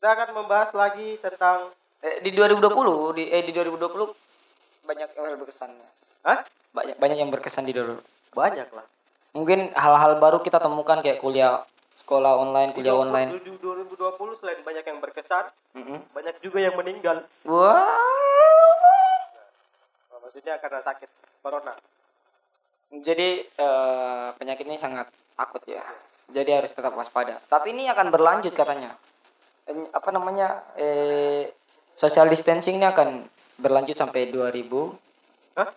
Kita 0.00 0.08
akan 0.16 0.28
membahas 0.32 0.72
lagi 0.72 1.20
tentang 1.20 1.76
Eh, 2.02 2.18
di 2.18 2.34
2020 2.34 3.14
di 3.14 3.30
eh 3.30 3.46
di 3.46 3.54
2020 3.54 4.10
banyak 4.82 5.08
hal 5.14 5.38
berkesan. 5.38 5.70
Hah? 6.26 6.42
Banyak 6.74 6.98
banyak 6.98 7.18
yang 7.22 7.30
berkesan 7.30 7.62
di 7.62 7.70
dulu. 7.70 7.94
Banyak 8.34 8.74
lah. 8.74 8.82
Mungkin 9.38 9.70
hal-hal 9.70 10.18
baru 10.18 10.42
kita 10.42 10.58
temukan 10.58 10.98
kayak 10.98 11.22
kuliah 11.22 11.62
sekolah 12.00 12.32
online, 12.38 12.72
kuliah 12.72 12.96
online. 12.96 13.36
Di 13.36 13.52
2020 13.60 14.40
selain 14.40 14.60
banyak 14.64 14.84
yang 14.84 14.98
berkesan, 15.02 15.44
Mm-mm. 15.76 15.98
banyak 16.12 16.36
juga 16.40 16.58
yang 16.60 16.76
meninggal. 16.76 17.24
Wah. 17.44 17.98
Nah, 20.10 20.18
maksudnya 20.22 20.56
karena 20.62 20.80
sakit 20.80 21.08
corona. 21.42 21.74
Jadi 22.92 23.28
eh, 23.48 24.28
penyakit 24.36 24.64
ini 24.68 24.76
sangat 24.76 25.08
akut 25.40 25.64
ya. 25.64 25.80
Jadi 26.28 26.50
harus 26.52 26.72
tetap 26.72 26.92
waspada. 26.92 27.40
Tapi 27.48 27.72
ini 27.72 27.88
akan 27.88 28.12
berlanjut 28.12 28.52
katanya. 28.52 28.96
Eh, 29.64 29.88
apa 29.92 30.08
namanya? 30.12 30.60
Eh 30.76 31.52
social 31.96 32.28
distancing 32.28 32.76
ini 32.76 32.86
akan 32.88 33.24
berlanjut 33.60 33.96
sampai 33.96 34.28
2000 34.28 34.92
Hah? 35.56 35.68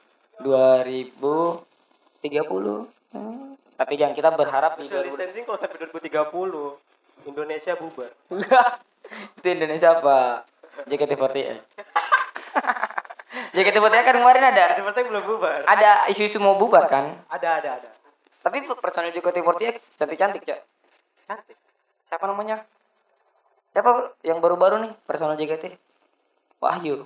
2030. 0.44 2.92
Hmm. 3.16 3.55
Tapi 3.76 4.00
yang 4.00 4.16
kita 4.16 4.32
berharap 4.32 4.80
di 4.80 4.88
Social 4.88 5.12
2000 5.12 5.12
distancing 5.12 5.44
kalau 5.44 5.60
sampai 5.60 5.84
2030 5.92 7.28
Indonesia 7.28 7.76
bubar. 7.76 8.12
itu 9.40 9.48
Indonesia 9.52 10.00
apa? 10.00 10.48
JKT48. 10.88 11.36
JKT48 13.56 13.96
kan 14.08 14.16
kemarin 14.16 14.44
ada 14.48 14.80
Seperti 14.80 15.12
belum 15.12 15.24
bubar. 15.28 15.68
ada 15.68 16.08
isu-isu 16.08 16.40
mau 16.40 16.56
bubar 16.56 16.88
kan? 16.88 17.20
Ada 17.28 17.60
ada 17.60 17.70
ada. 17.84 17.92
Tapi 18.40 18.64
personil 18.80 19.12
JKT48 19.12 20.00
cantik-cantik, 20.00 20.48
Cak. 20.48 20.64
Cantik. 21.28 21.60
Siapa 22.08 22.32
namanya? 22.32 22.64
Siapa 23.76 24.16
yang 24.24 24.40
baru-baru 24.40 24.88
nih 24.88 24.96
personal 25.04 25.36
JKT? 25.36 25.76
Wahyu. 26.64 27.04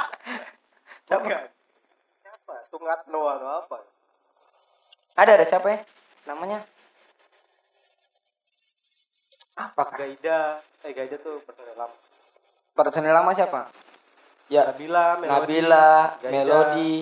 Siapa? 1.08 1.24
Siapa? 2.20 2.54
Sungatno 2.68 3.20
atau 3.32 3.64
apa? 3.64 3.80
Ada 5.16 5.30
ada 5.36 5.46
siapa 5.46 5.66
ya? 5.70 5.78
Namanya? 6.28 6.64
Apa? 9.58 9.82
Gaida. 9.98 10.64
Eh 10.86 10.92
Gaida 10.96 11.16
tuh 11.20 11.42
personel 11.44 11.76
lama. 11.76 11.96
Personil 12.72 13.12
lama 13.12 13.30
siapa? 13.36 13.60
Ya, 14.50 14.66
Nabila, 14.74 15.14
Melody, 15.22 15.30
Nabila, 15.62 15.88
Gaida, 16.18 16.32
Melody, 16.34 16.94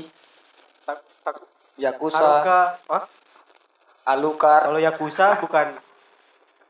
Tak, 0.84 0.98
tak, 1.24 1.34
Yakuza, 1.80 2.20
Haruka. 2.20 2.60
Hah? 2.92 3.04
Alukar. 4.04 4.60
Kalau 4.68 4.80
Yakuza 4.80 5.26
bukan 5.40 5.66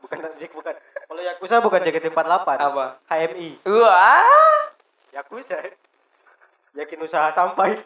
bukan 0.02 0.18
Jack 0.38 0.52
bukan. 0.54 0.74
Kalau 0.78 1.22
Yakuza 1.24 1.56
bukan 1.64 1.80
JKT48. 1.82 2.48
Apa? 2.62 2.86
HMI. 3.10 3.48
Wah. 3.66 4.62
Yakuza. 5.14 5.58
Yakin 6.78 7.00
usaha 7.02 7.32
sampai. 7.34 7.80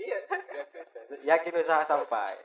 iya. 0.00 0.18
Yakuza. 0.26 1.15
Yakin 1.26 1.58
usaha 1.58 1.82
sampai. 1.82 2.38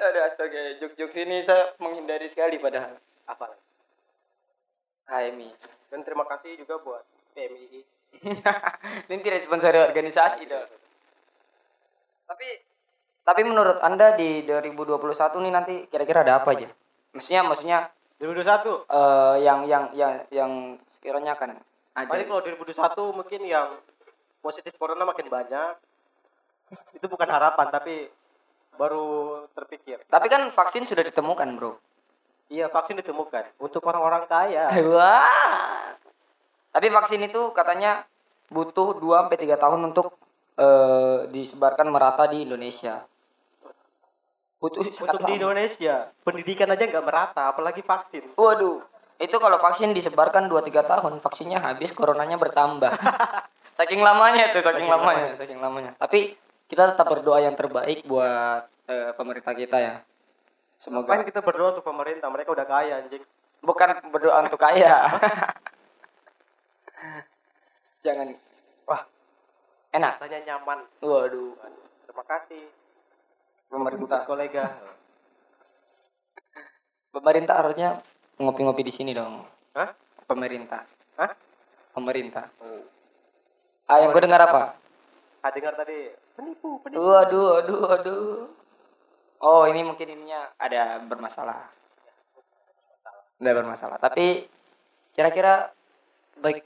Aduh 0.00 0.22
astaga, 0.24 0.80
juk-juk 0.80 1.12
sini 1.12 1.44
saya 1.44 1.76
menghindari 1.76 2.32
sekali 2.32 2.56
padahal. 2.56 2.96
Apa 3.28 3.44
lagi? 3.52 3.64
HMI. 5.12 5.50
Dan 5.92 6.00
terima 6.00 6.24
kasih 6.24 6.56
juga 6.56 6.80
buat 6.80 7.04
PMI. 7.36 7.84
Ini 9.06 9.20
tidak 9.20 9.44
sponsori 9.44 9.78
organisasi 9.84 10.48
dong. 10.48 10.70
Tapi 12.24 12.48
tapi 13.20 13.42
menurut 13.44 13.78
Anda 13.84 14.16
di 14.16 14.48
2021 14.48 14.96
nih 15.44 15.52
nanti 15.52 15.74
kira-kira 15.92 16.24
ada 16.24 16.40
apa 16.40 16.56
aja? 16.56 16.72
Maksudnya 17.12 17.42
maksudnya 17.44 17.78
2021. 18.20 18.84
eh 18.84 19.36
yang 19.40 19.64
yang 19.64 19.84
yang 19.96 20.12
yang 20.28 20.52
sekiranya 20.92 21.34
akan 21.34 21.56
ada. 21.96 22.06
Paling 22.06 22.28
kalau 22.28 22.44
2021 22.44 23.16
mungkin 23.16 23.40
yang 23.48 23.68
positif 24.44 24.76
corona 24.76 25.08
makin 25.08 25.26
banyak. 25.26 25.72
Itu 26.94 27.08
bukan 27.08 27.26
harapan 27.26 27.66
tapi 27.72 28.12
baru 28.76 29.44
terpikir. 29.56 30.04
Tapi 30.06 30.26
kan 30.30 30.52
vaksin 30.52 30.86
sudah 30.86 31.02
ditemukan, 31.02 31.48
Bro. 31.58 31.80
Iya, 32.50 32.70
vaksin 32.70 32.98
ditemukan 32.98 33.58
untuk 33.58 33.82
orang-orang 33.88 34.26
kaya. 34.30 34.70
Wah. 34.90 35.94
Tapi 36.70 36.86
vaksin 36.90 37.26
itu 37.26 37.50
katanya 37.50 38.06
butuh 38.50 38.98
2 38.98 39.26
sampai 39.26 39.38
3 39.38 39.58
tahun 39.58 39.80
untuk 39.90 40.14
eh, 40.58 41.26
disebarkan 41.30 41.90
merata 41.90 42.30
di 42.30 42.46
Indonesia. 42.46 43.06
Butuh 44.60 44.84
sangat 44.92 45.16
Untuk 45.16 45.24
di 45.24 45.40
lama. 45.40 45.42
Indonesia, 45.56 46.12
pendidikan 46.20 46.68
aja 46.68 46.84
nggak 46.84 47.06
merata, 47.08 47.48
apalagi 47.48 47.80
vaksin. 47.80 48.36
Waduh, 48.36 48.84
itu 49.16 49.36
kalau 49.40 49.56
vaksin 49.56 49.96
disebarkan 49.96 50.52
2-3 50.52 50.84
tahun, 50.84 51.16
vaksinnya 51.24 51.64
habis, 51.64 51.96
coronanya 51.96 52.36
bertambah. 52.36 52.92
saking 53.80 54.04
lamanya 54.04 54.52
itu, 54.52 54.60
saking, 54.60 54.84
Saking 54.84 54.88
lamanya, 54.92 55.32
saking 55.40 55.60
lamanya. 55.64 55.92
Tapi 55.96 56.36
kita 56.68 56.92
tetap 56.92 57.08
berdoa 57.08 57.40
yang 57.40 57.56
terbaik 57.56 58.04
buat 58.04 58.68
eh, 58.84 59.16
pemerintah 59.16 59.56
kita 59.56 59.80
ya. 59.80 60.04
Semoga 60.76 61.16
Semoga 61.16 61.24
kita 61.24 61.40
berdoa 61.40 61.80
untuk 61.80 61.88
pemerintah, 61.88 62.28
mereka 62.28 62.52
udah 62.52 62.68
kaya 62.68 63.00
anjing. 63.00 63.24
bukan 63.64 63.96
berdoa 64.12 64.44
untuk 64.44 64.60
kaya. 64.60 65.08
Jangan 68.04 68.28
wah 68.84 69.08
enak. 69.92 70.20
Rasanya 70.20 70.40
nyaman. 70.52 70.84
Waduh, 71.00 71.56
Terima 72.08 72.24
kasih 72.28 72.60
pemerintah 73.70 74.26
kolega. 74.26 74.66
pemerintah 77.10 77.54
harusnya 77.58 78.02
ngopi-ngopi 78.38 78.82
di 78.82 78.92
sini 78.92 79.14
dong. 79.14 79.46
Hah? 79.74 79.90
Pemerintah. 80.26 80.82
Hah? 81.18 81.32
Pemerintah. 81.94 82.50
Oh. 82.62 82.86
Ah, 83.90 83.98
yang 84.02 84.14
gue 84.14 84.22
dengar 84.22 84.42
apa? 84.46 84.78
Ah, 85.42 85.50
dengar 85.50 85.74
tadi 85.74 86.14
penipu, 86.38 86.78
penipu. 86.82 87.02
Waduh, 87.02 87.46
waduh, 87.58 87.80
waduh. 87.90 88.34
Oh, 89.40 89.64
ini 89.66 89.82
mungkin 89.82 90.06
ininya 90.06 90.54
ada 90.54 91.02
bermasalah. 91.02 91.66
Ada 93.40 93.52
bermasalah. 93.56 93.98
Tapi 93.98 94.46
kira-kira 95.16 95.74
baik 96.38 96.62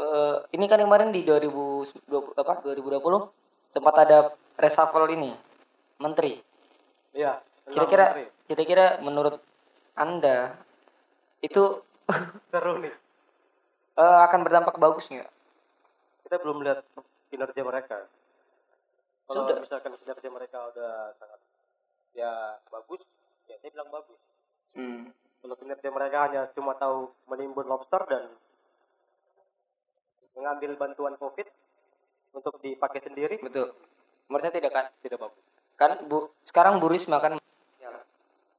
eh, 0.00 0.36
ini 0.56 0.64
kan 0.66 0.82
kemarin 0.82 1.14
di 1.14 1.22
2020 1.22 2.34
apa 2.34 2.52
2020 2.66 3.70
sempat 3.70 3.94
ada 4.02 4.18
reshuffle 4.58 5.06
ini 5.14 5.49
menteri. 6.00 6.40
Iya. 7.12 7.38
Kira-kira 7.68 8.06
kira-kira 8.48 8.98
menurut 9.04 9.38
Anda 9.94 10.56
itu 11.44 11.84
seru 12.50 12.80
nih. 12.82 12.94
eh, 14.00 14.18
akan 14.26 14.40
berdampak 14.42 14.80
bagus 14.80 15.06
nggak? 15.06 15.28
Kita 16.26 16.36
belum 16.42 16.64
lihat 16.64 16.82
kinerja 17.30 17.62
mereka. 17.62 18.08
Kalau 19.30 19.46
Sudah. 19.46 19.62
misalkan 19.62 19.94
kinerja 19.94 20.28
mereka 20.32 20.58
udah 20.74 21.14
sangat 21.14 21.38
ya 22.10 22.58
bagus, 22.66 23.04
ya 23.46 23.54
saya 23.62 23.70
bilang 23.70 23.90
bagus. 23.94 24.18
Hmm. 24.74 25.14
Kalau 25.40 25.54
kinerja 25.54 25.88
mereka 25.94 26.18
hanya 26.26 26.42
cuma 26.52 26.74
tahu 26.74 27.14
menimbun 27.30 27.70
lobster 27.70 28.02
dan 28.10 28.26
mengambil 30.34 30.74
bantuan 30.74 31.14
COVID 31.16 31.46
untuk 32.34 32.54
dipakai 32.62 33.00
sendiri, 33.02 33.36
Betul. 33.42 33.74
Menurut 34.30 34.42
saya 34.46 34.54
tidak 34.54 34.72
kan? 34.72 34.86
tidak 35.02 35.18
bagus. 35.18 35.44
Kan 35.80 35.96
Bu, 36.04 36.28
sekarang 36.44 36.76
Bu 36.76 36.92
Risma 36.92 37.16
kan 37.18 37.40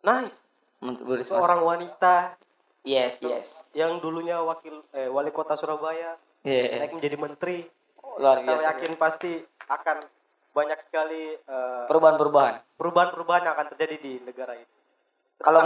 Nice. 0.01 0.49
Bu 0.81 1.13
Risma 1.13 1.37
Seorang 1.37 1.61
wanita 1.61 2.33
Yes, 2.81 3.21
yes. 3.21 3.61
yang 3.71 4.01
dulunya 4.01 4.41
wakil 4.41 4.81
eh, 4.89 5.05
wali 5.05 5.29
kota 5.29 5.53
Surabaya 5.53 6.17
Iya. 6.41 6.81
naik 6.81 6.97
menjadi 6.97 7.13
menteri. 7.13 7.57
Luar 8.17 8.41
Kita 8.41 8.49
biasa. 8.49 8.65
yakin 8.73 8.91
pasti 8.97 9.31
akan 9.69 9.97
banyak 10.51 10.79
sekali 10.81 11.37
eh, 11.37 11.83
Perubahan-perubahan. 11.85 12.57
perubahan-perubahan 12.73 13.41
yang 13.45 13.53
akan 13.53 13.67
terjadi 13.71 13.95
di 14.01 14.13
negara 14.19 14.57
ini. 14.57 14.65
Kalau 15.37 15.61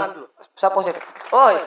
saya 0.52 0.72
positif. 0.76 1.00
Oh, 1.32 1.56
yes. 1.56 1.64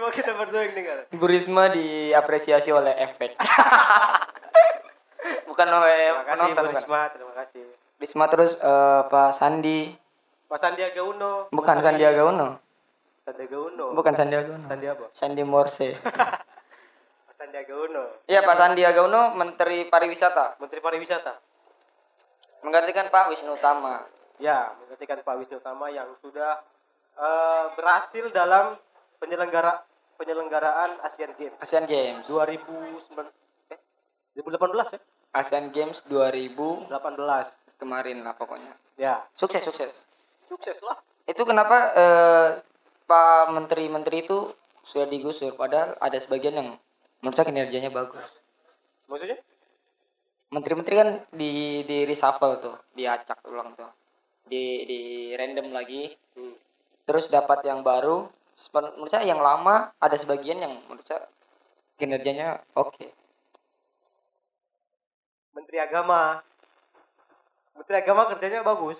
Coba 0.00 0.16
kita 0.16 0.32
berdua 0.32 0.64
yang 0.64 0.72
dengar. 0.72 0.98
Bu 1.12 1.28
Risma 1.28 1.68
diapresiasi 1.68 2.72
oleh 2.72 3.04
efek. 3.04 3.36
Bukan 5.52 5.68
oleh 5.68 6.08
Terima 6.08 6.24
kasih 6.24 6.40
Bu 6.40 6.56
penonton. 6.56 6.64
kan? 6.64 6.72
Risma, 6.72 7.00
terima 7.12 7.32
kasih. 7.36 7.62
Risma 8.00 8.24
terus 8.32 8.50
eh, 8.56 9.00
Pak 9.12 9.36
Sandi. 9.36 9.92
Pak 10.48 10.56
Sandiaga 10.56 11.04
Uno. 11.04 11.52
Bukan 11.52 11.76
Menteri- 11.76 11.84
Sandiaga 11.84 12.22
Uno. 12.24 12.48
Sandiaga 13.28 13.58
Uno. 13.60 13.86
Bukan 13.92 14.12
Sandiaga 14.16 14.50
Uno. 14.56 14.64
Sandi 14.72 14.86
apa? 14.88 15.06
Sandi 15.12 15.42
Morse. 15.44 15.88
Pak 17.28 17.34
Sandiaga 17.36 17.74
Uno. 17.76 18.04
Iya, 18.24 18.40
Pak 18.40 18.56
Sandiaga 18.56 19.00
Uno 19.04 19.36
Menteri 19.36 19.84
Pariwisata. 19.84 20.56
Menteri 20.64 20.80
Pariwisata. 20.80 21.36
Menggantikan 22.64 23.12
Pak 23.12 23.36
Wisnu 23.36 23.52
Tama. 23.60 24.08
Ya, 24.40 24.72
menggantikan 24.80 25.20
Pak 25.20 25.36
Wisnu 25.44 25.60
Tama 25.60 25.92
yang 25.92 26.08
sudah 26.24 26.64
eh, 27.20 27.64
berhasil 27.76 28.32
dalam 28.32 28.80
penyelenggara 29.20 29.89
penyelenggaraan 30.20 31.00
Asian 31.00 31.32
Games 31.40 31.56
Asian 31.64 31.88
Games. 31.88 32.28
2009 32.28 33.72
eh 33.72 33.80
2018 34.36 34.94
ya? 34.94 35.00
Asian 35.32 35.72
Games 35.72 36.04
2000 36.04 36.92
18. 36.92 37.80
kemarin 37.80 38.20
lah 38.20 38.36
pokoknya. 38.36 38.76
Ya, 39.00 39.24
Sukses, 39.32 39.64
sukses. 39.64 40.04
sukses 40.44 40.84
lah. 40.84 41.00
Itu 41.24 41.48
kenapa 41.48 41.96
eh, 41.96 42.48
Pak 43.08 43.56
Menteri-Menteri 43.56 44.28
itu 44.28 44.52
sudah 44.84 45.08
digusur 45.08 45.56
padahal 45.56 45.96
ada 45.96 46.18
sebagian 46.20 46.54
yang 46.60 46.68
menurut 47.24 47.36
saya 47.36 47.48
kinerjanya 47.48 47.88
bagus. 47.88 48.22
Maksudnya? 49.08 49.40
Menteri-menteri 50.50 50.94
kan 50.98 51.08
di 51.30 51.82
di 51.86 52.02
reshuffle 52.04 52.58
tuh, 52.58 52.76
diacak 52.92 53.38
ulang 53.46 53.72
tuh. 53.78 53.88
Di 54.50 54.84
di 54.84 55.00
random 55.38 55.70
lagi. 55.70 56.10
Hmm. 56.34 56.58
Terus 57.06 57.30
dapat 57.30 57.62
yang 57.64 57.86
baru. 57.86 58.26
Menurut 58.74 59.10
saya 59.10 59.24
yang 59.24 59.40
lama 59.40 59.90
ada 59.96 60.16
sebagian 60.16 60.60
yang 60.60 60.72
menurut 60.86 61.06
saya 61.06 61.24
kinerjanya 61.96 62.60
oke. 62.76 63.08
Menteri 65.56 65.78
Agama. 65.80 66.44
Menteri 67.74 67.96
Agama 67.98 68.28
kerjanya 68.30 68.62
bagus. 68.62 68.98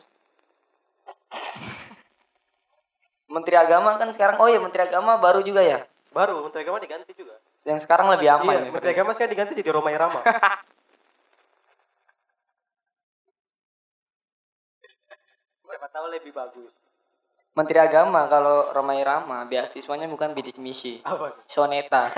Menteri 3.35 3.57
Agama 3.57 4.01
kan 4.01 4.09
sekarang 4.11 4.41
oh 4.41 4.49
iya 4.49 4.59
Menteri 4.59 4.89
Agama 4.89 5.21
baru 5.21 5.45
juga 5.45 5.61
ya. 5.61 5.85
Baru 6.11 6.43
Menteri 6.43 6.65
Agama 6.65 6.81
diganti 6.81 7.13
juga. 7.15 7.37
Yang 7.63 7.85
sekarang 7.85 8.09
lebih 8.11 8.33
aman 8.33 8.57
iya, 8.57 8.67
ya. 8.67 8.71
Menteri 8.73 8.91
Agama 8.97 9.13
sekarang 9.13 9.33
diganti 9.37 9.53
jadi 9.55 9.71
Romai 9.71 9.95
Rama. 9.95 10.25
Siapa 15.81 15.97
tahu 15.97 16.13
lebih 16.13 16.37
bagus. 16.37 16.77
Menteri 17.51 17.83
Agama 17.83 18.31
kalau 18.31 18.71
Romai 18.71 19.03
Rama 19.03 19.43
beasiswanya 19.43 20.07
bukan 20.07 20.31
bidik 20.33 20.57
misi, 20.57 21.03
Apa? 21.03 21.35
soneta. 21.51 22.15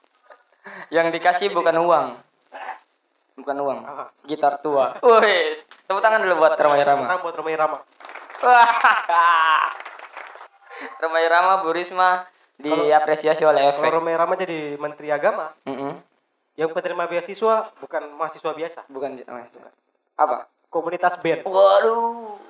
yang 0.94 1.08
dikasih 1.08 1.48
bukan 1.48 1.80
uang. 1.80 2.06
Bukan 3.40 3.56
uang. 3.56 3.78
Apa? 3.88 4.04
Gitar 4.28 4.60
tua. 4.60 5.00
Wes, 5.24 5.64
tepuk 5.88 6.04
tangan 6.04 6.20
dulu 6.20 6.44
buat 6.44 6.60
Romai 6.60 6.84
Rama. 6.84 7.04
Buat 7.24 7.34
Romai 7.40 7.56
Rama. 7.56 7.78
Romai 11.00 11.24
Rama 11.28 11.64
Bu 11.64 11.72
Risma 11.72 12.28
diapresiasi 12.60 13.48
oleh 13.48 13.72
efek. 13.72 13.88
Kalau 13.88 14.04
Romai 14.04 14.16
Rama 14.16 14.36
jadi 14.36 14.76
Menteri 14.76 15.08
Agama, 15.08 15.56
Mm-mm. 15.64 15.96
yang 16.60 16.68
penerima 16.76 17.08
beasiswa 17.08 17.72
bukan 17.80 18.02
mahasiswa 18.12 18.52
biasa, 18.52 18.80
Bukan 18.92 19.24
bukan. 19.24 19.72
Apa? 20.20 20.52
komunitas 20.68 21.16
band. 21.18 21.48
Waduh. 21.48 22.49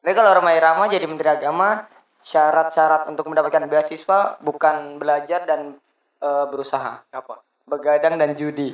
Jadi 0.00 0.12
kalau 0.16 0.30
Romai 0.40 0.56
Rama 0.56 0.88
jadi 0.88 1.04
Menteri 1.04 1.28
Agama, 1.28 1.84
syarat-syarat 2.24 3.08
untuk 3.12 3.28
mendapatkan 3.28 3.68
beasiswa 3.68 4.40
bukan 4.40 4.96
belajar 4.96 5.44
dan 5.44 5.76
eh, 6.24 6.44
berusaha. 6.48 7.04
Apa? 7.12 7.44
Begadang 7.68 8.16
dan 8.16 8.32
judi. 8.34 8.72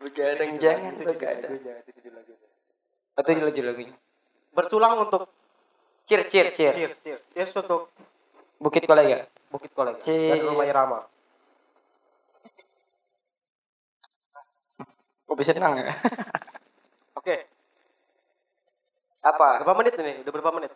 begadang 0.00 0.56
jangan 0.62 0.94
begadang. 1.04 1.52
Itu 3.12 3.30
judul 3.36 3.52
judul 3.52 3.68
lagunya. 3.76 3.94
Bersulang 4.52 5.04
untuk 5.04 5.28
Cheers, 6.02 6.26
cheers, 6.26 6.50
cheers. 6.50 6.74
cheers, 6.74 6.94
cheers, 6.98 7.22
cheers 7.30 7.52
untuk 7.62 7.86
Bukit 8.58 8.86
kolega. 8.86 9.26
Bukit 9.50 9.70
Kolega 9.74 9.98
Cheers. 10.02 10.38
dan 10.38 10.46
Romai 10.46 10.70
Rama. 10.70 11.02
Kopi 15.26 15.42
senang 15.42 15.80
ya. 15.80 15.90
Apa? 19.22 19.62
berapa 19.62 19.74
menit 19.78 19.94
ini? 20.02 20.12
Udah 20.26 20.32
berapa 20.34 20.50
menit? 20.58 20.70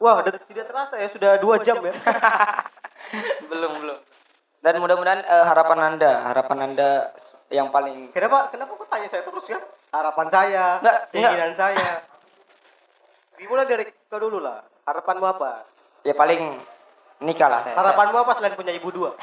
Wah, 0.00 0.20
udah 0.20 0.32
tidak 0.32 0.66
terasa 0.68 0.96
ya, 0.96 1.08
sudah 1.12 1.40
dua 1.40 1.60
jam 1.60 1.80
ya. 1.80 1.92
belum, 3.52 3.72
belum. 3.84 3.98
Dan 4.64 4.82
mudah-mudahan 4.82 5.20
eh, 5.22 5.44
harapan 5.46 5.78
Anda, 5.94 6.12
harapan 6.32 6.58
Anda 6.72 7.14
yang 7.52 7.70
paling 7.70 8.10
Kenapa? 8.10 8.50
Kenapa 8.50 8.72
kok 8.74 8.88
tanya 8.88 9.08
saya 9.08 9.22
terus 9.22 9.46
ya? 9.46 9.60
Harapan 9.92 10.26
saya, 10.26 10.64
Enggak, 10.82 10.98
keinginan 11.12 11.54
saya. 11.54 11.88
Dimulai 13.36 13.68
dari 13.68 13.84
kau 14.08 14.18
dulu 14.18 14.40
lah. 14.40 14.64
Harapanmu 14.88 15.26
apa? 15.28 15.68
ya 16.06 16.14
paling 16.14 16.62
nikah 17.22 17.48
lah 17.50 17.60
saya. 17.62 17.74
Harapanmu 17.74 18.16
apa 18.22 18.32
selain 18.38 18.54
punya 18.54 18.72
ibu 18.72 18.88
dua? 18.90 19.14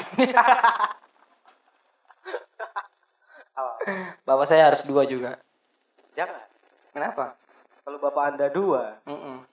Apa? 3.56 3.74
Bapak 4.28 4.46
saya 4.48 4.72
harus 4.72 4.84
dua 4.88 5.04
juga. 5.04 5.40
Jangan. 6.16 6.44
Kenapa? 6.94 7.36
Kalau 7.84 7.98
bapak 8.00 8.24
anda 8.34 8.48
dua, 8.48 9.04
Mm-mm. 9.04 9.44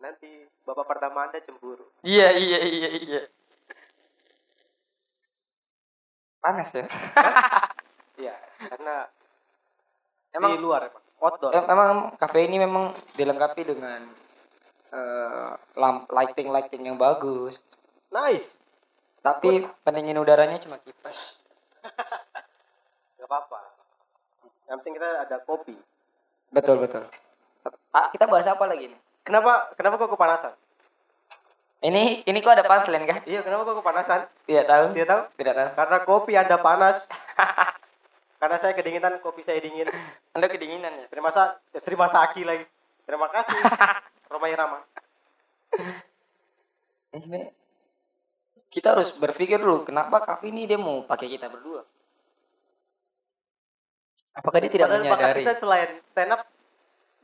nanti 0.00 0.28
bapak 0.64 0.86
pertama 0.88 1.28
anda 1.28 1.36
cemburu. 1.44 1.84
Iya 2.00 2.32
iya 2.32 2.58
iya 2.64 2.88
iya. 2.96 3.22
Panas 6.40 6.70
ya. 6.72 6.86
Iya, 8.16 8.32
karena 8.72 9.12
Emang 10.32 10.56
di 10.56 10.64
luar 10.64 10.88
emang. 10.88 11.04
Outdoor. 11.20 11.52
em- 11.52 11.68
emang 11.68 11.90
kafe 12.16 12.48
ini 12.48 12.56
memang 12.56 12.96
dilengkapi 13.12 13.60
dengan 13.60 14.08
eh, 14.88 15.52
lamp 15.76 16.08
lighting 16.08 16.48
lighting 16.48 16.88
yang 16.88 16.96
bagus. 16.96 17.60
Nice. 18.08 18.56
Tapi 19.20 19.68
pendingin 19.84 20.16
udaranya 20.16 20.56
cuma 20.56 20.80
kipas. 20.80 21.36
nggak 23.16 23.28
apa-apa 23.28 23.58
yang 24.66 24.76
penting 24.80 24.94
kita 24.96 25.10
ada 25.24 25.36
kopi 25.42 25.74
Betul 26.50 26.78
betul. 26.78 27.04
Ah, 27.90 28.08
kita 28.08 28.24
bahas 28.24 28.44
apa 28.44 28.64
lagi 28.64 28.88
nih? 28.88 28.98
kenapa 29.22 29.72
kenapa 29.74 29.96
kok 29.96 30.12
kepanasan 30.12 30.54
Ini 31.78 32.24
ini 32.24 32.38
kok 32.40 32.52
ada 32.52 32.64
punchline 32.64 33.04
kah? 33.04 33.18
iya 33.24 33.40
kenapa 33.40 33.62
kok 33.64 33.78
kepanasan 33.78 34.20
Tidak 34.44 34.64
tahu. 34.64 34.84
tidak 34.92 35.08
tahu 35.08 35.22
Tidak 35.34 35.54
tahu. 35.54 35.68
karena 35.74 35.96
kopi 36.02 36.32
anda 36.34 36.56
panas 36.56 36.96
karena 38.40 38.56
saya 38.56 38.72
kedinginan 38.72 39.18
kopi 39.18 39.40
saya 39.40 39.58
dingin 39.58 39.88
Anda 40.30 40.46
kedinginan 40.46 40.92
ya. 40.94 41.06
terima 41.06 41.30
sa 41.30 41.56
eh, 41.70 41.80
terima 41.80 42.06
saki 42.06 42.42
lagi 42.42 42.64
terima 43.02 43.26
kasih 43.28 43.56
Romai 44.30 44.52
Rama 44.52 44.80
Ini 47.12 47.48
kita 48.68 48.92
harus 48.92 49.12
berpikir 49.12 49.56
dulu 49.56 49.82
kenapa 49.82 50.20
Kavi 50.20 50.48
ini 50.48 50.64
dia 50.64 50.76
mau 50.76 51.00
pakai 51.02 51.28
kita 51.28 51.48
berdua. 51.48 51.80
Apakah 54.32 54.60
dia 54.60 54.68
tidak 54.68 54.92
Padahal 54.92 55.00
menyadari 55.02 55.40
kita 55.40 55.54
selain 55.56 55.90
stand 56.12 56.28
up 56.30 56.44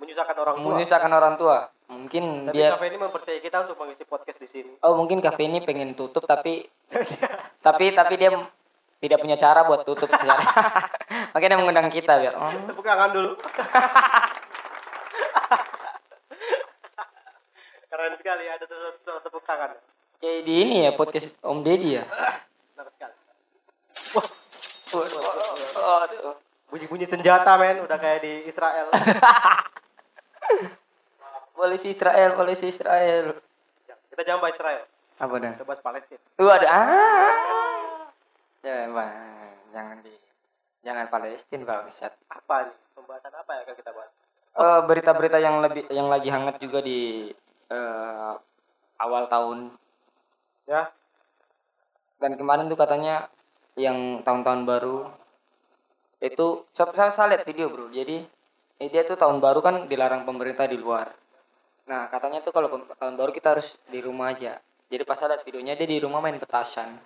menyusahkan 0.03 0.35
orang 0.35 0.59
tua. 0.59 0.75
Menyusahkan 0.75 1.13
orang 1.15 1.39
tua? 1.39 1.71
Mungkin 1.93 2.49
tapi 2.51 2.57
dia 2.57 2.73
kafe 2.75 2.89
ini 2.91 2.99
mempercayai 2.99 3.39
kita 3.45 3.69
untuk 3.69 3.77
mengisi 3.79 4.03
podcast 4.09 4.41
di 4.43 4.49
sini. 4.51 4.73
Oh 4.83 4.99
mungkin 4.99 5.23
kafe 5.23 5.47
ini 5.47 5.63
pengen 5.63 5.95
tutup 5.95 6.27
tapi 6.27 6.67
tapi 7.67 7.95
tapi 7.95 8.15
dia 8.19 8.35
tidak 9.03 9.19
punya 9.21 9.37
cara 9.39 9.63
buat 9.69 9.85
tutup 9.85 10.09
secara 10.15 10.41
makanya 11.35 11.55
dia 11.55 11.61
mengundang 11.61 11.91
kita 11.91 12.17
biar 12.23 12.35
oh, 12.35 12.51
tepuk 12.71 12.87
tangan 12.87 13.13
dulu. 13.15 13.37
Keren 17.93 18.17
sekali 18.17 18.49
ada 18.49 18.65
tepuk, 19.21 19.45
tangan 19.45 19.77
kayak 20.23 20.41
di 20.49 20.55
ini 20.65 20.87
ya 20.89 20.97
podcast 20.97 21.35
Om 21.45 21.61
Deddy 21.61 22.01
ya? 22.01 22.09
Bunyi-bunyi 26.73 27.05
senjata 27.05 27.61
men 27.61 27.85
udah 27.85 27.99
kayak 28.01 28.25
di 28.25 28.49
Israel 28.49 28.89
polisi 31.57 31.95
Israel 31.95 32.31
polisi 32.35 32.67
Israel. 32.69 33.39
Kita 34.11 34.23
jangan 34.27 34.41
bahas 34.45 34.57
Israel. 34.57 34.83
Apa 35.23 35.35
dah? 35.39 35.53
Kita 35.55 35.65
bahas 35.69 35.81
Palestina. 35.81 36.23
Tuh 36.37 36.51
ada? 36.51 36.67
Ah. 36.67 38.11
Ya, 38.63 38.87
Bang. 38.91 39.55
jangan 39.73 39.97
di 40.05 40.15
jangan 40.83 41.07
Palestina 41.09 41.65
bangsat. 41.65 42.13
apa 42.29 42.57
nih 42.69 42.77
pembahasan 42.93 43.33
apa 43.33 43.51
yang 43.57 43.63
akan 43.65 43.77
kita 43.79 43.91
bahas? 43.95 44.11
Eh, 44.53 44.81
berita-berita 44.85 45.39
yang 45.41 45.65
lebih 45.65 45.89
yang 45.89 46.13
lagi 46.13 46.29
hangat 46.29 46.61
juga 46.61 46.85
di 46.85 47.33
eh, 47.73 48.33
awal 49.01 49.31
tahun. 49.33 49.73
Ya. 50.69 50.93
Dan 52.21 52.37
kemarin 52.37 52.69
tuh 52.69 52.79
katanya 52.79 53.33
yang 53.75 54.21
tahun-tahun 54.23 54.63
baru 54.69 55.09
itu 56.23 56.63
saya, 56.77 57.11
saya 57.11 57.35
lihat 57.35 57.49
video 57.49 57.73
bro. 57.73 57.91
Jadi 57.91 58.29
eh, 58.83 58.91
dia 58.91 59.07
tuh 59.07 59.15
tahun 59.15 59.39
baru 59.39 59.63
kan 59.63 59.87
dilarang 59.87 60.27
pemerintah 60.27 60.67
di 60.67 60.75
luar. 60.75 61.15
Nah 61.87 62.11
katanya 62.11 62.43
tuh 62.43 62.51
kalau 62.51 62.83
tahun 62.99 63.15
baru 63.15 63.31
kita 63.31 63.55
harus 63.55 63.79
di 63.87 64.03
rumah 64.03 64.35
aja. 64.35 64.59
Jadi 64.91 65.03
pas 65.07 65.23
ada 65.23 65.39
videonya 65.41 65.79
dia 65.79 65.87
di 65.87 66.03
rumah 66.03 66.19
main 66.19 66.37
petasan. 66.43 66.99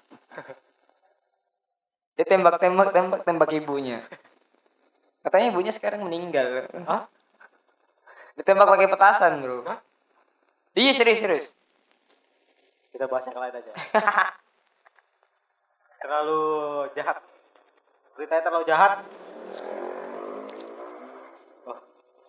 Dia 2.16 2.24
tembak-tembak 2.24 2.96
tembak-tembak 2.96 3.50
ibunya. 3.60 4.00
Katanya 5.20 5.52
ibunya 5.52 5.68
sekarang 5.68 6.00
meninggal. 6.00 6.64
Hah? 6.88 7.12
ditembak 8.36 8.68
pakai 8.68 8.88
petasan 8.92 9.40
bro. 9.40 9.64
Hah? 9.64 9.80
iya 10.76 10.92
serius 10.92 11.20
serius. 11.20 11.46
Kita 12.92 13.08
bahas 13.08 13.24
yang 13.28 13.40
lain 13.40 13.54
aja. 13.56 13.72
Terlalu 16.04 16.44
jahat. 16.96 17.16
Beritanya 18.16 18.42
terlalu 18.48 18.64
jahat 18.64 19.04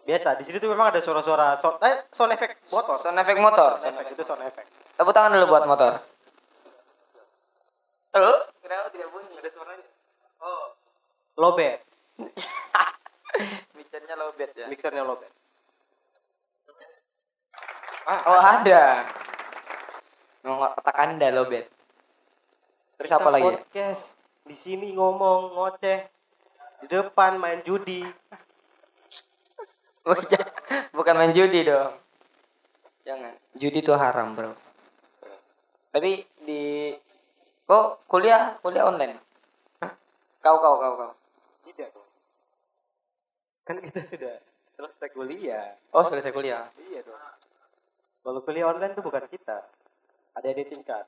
biasa 0.08 0.40
di 0.40 0.44
sini 0.48 0.64
tuh 0.64 0.72
memang 0.72 0.96
ada 0.96 1.04
suara-suara 1.04 1.60
sound 1.60 1.84
eh, 1.84 2.08
sound 2.16 2.32
effect 2.32 2.64
motor 2.72 2.96
sound 3.04 3.20
effect 3.20 3.40
motor 3.44 3.76
sound 3.84 4.00
effect 4.00 4.16
itu 4.16 4.24
sound 4.24 4.40
effect 4.48 4.72
Tepuk 4.98 5.14
tangan 5.14 5.38
dulu 5.38 5.54
buat 5.54 5.70
motor. 5.70 6.02
Halo? 8.18 8.34
Kenapa 8.66 8.90
tidak 8.90 9.14
bunyi? 9.14 9.30
Ada 9.38 9.50
suaranya. 9.54 9.86
oh 10.42 10.74
lobet 11.38 11.86
Mixernya 13.78 14.18
lowbat 14.18 14.50
ya. 14.58 14.66
mixernya 14.66 15.06
lobet 15.06 15.30
Oh 18.08 18.40
ada. 18.40 19.04
Mau 20.48 20.64
otak 20.64 20.96
anda 20.96 21.28
lowbat. 21.30 21.68
Terus 22.98 23.12
apa 23.12 23.30
lagi? 23.30 23.44
podcast 23.44 24.18
di 24.48 24.56
sini 24.56 24.96
ngomong 24.96 25.54
ngoceh 25.54 26.08
di 26.82 26.88
depan 26.88 27.36
main 27.38 27.62
judi 27.68 28.02
Bukan, 30.16 30.44
bukan 30.96 31.16
main 31.20 31.36
judi 31.36 31.68
dong. 31.68 31.92
Jangan. 33.04 33.36
Judi 33.60 33.84
itu 33.84 33.92
haram 33.92 34.40
bro. 34.40 34.56
Tapi 35.92 36.24
di 36.48 36.96
kok 37.68 38.08
kuliah 38.08 38.56
kuliah 38.64 38.88
online? 38.88 39.20
Kau 40.40 40.64
kau 40.64 40.80
kau 40.80 40.94
kau. 40.96 41.12
tidak 41.68 41.92
dong 41.92 42.08
kan 43.68 43.84
kita 43.84 44.00
sudah 44.00 44.36
selesai 44.80 45.12
kuliah 45.12 45.76
Oh 45.92 46.00
selesai 46.08 46.32
kuliah. 46.32 46.72
iya 46.88 47.04
dong 47.04 47.20
kalau 48.24 48.40
kuliah 48.48 48.72
online 48.72 48.96
tuh 48.96 49.04
bukan 49.04 49.28
kita 49.28 49.68
ada 50.32 50.50
di 50.56 50.64
tingkat 50.64 51.04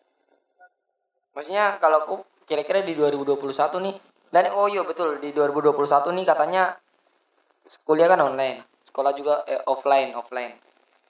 Maksudnya 1.32 1.80
kalau 1.80 1.98
aku 2.04 2.16
kira-kira 2.50 2.84
di 2.84 3.00
2021 3.00 3.40
nih 3.80 3.96
dan 4.36 4.52
oh 4.52 4.68
iya 4.68 4.84
betul 4.84 5.24
di 5.24 5.32
2021 5.32 6.12
nih 6.20 6.26
katanya 6.28 6.64
kuliah 7.86 8.10
kan 8.10 8.20
online, 8.26 8.60
sekolah 8.90 9.14
juga 9.14 9.46
eh, 9.46 9.62
offline 9.64 10.18
offline. 10.18 10.58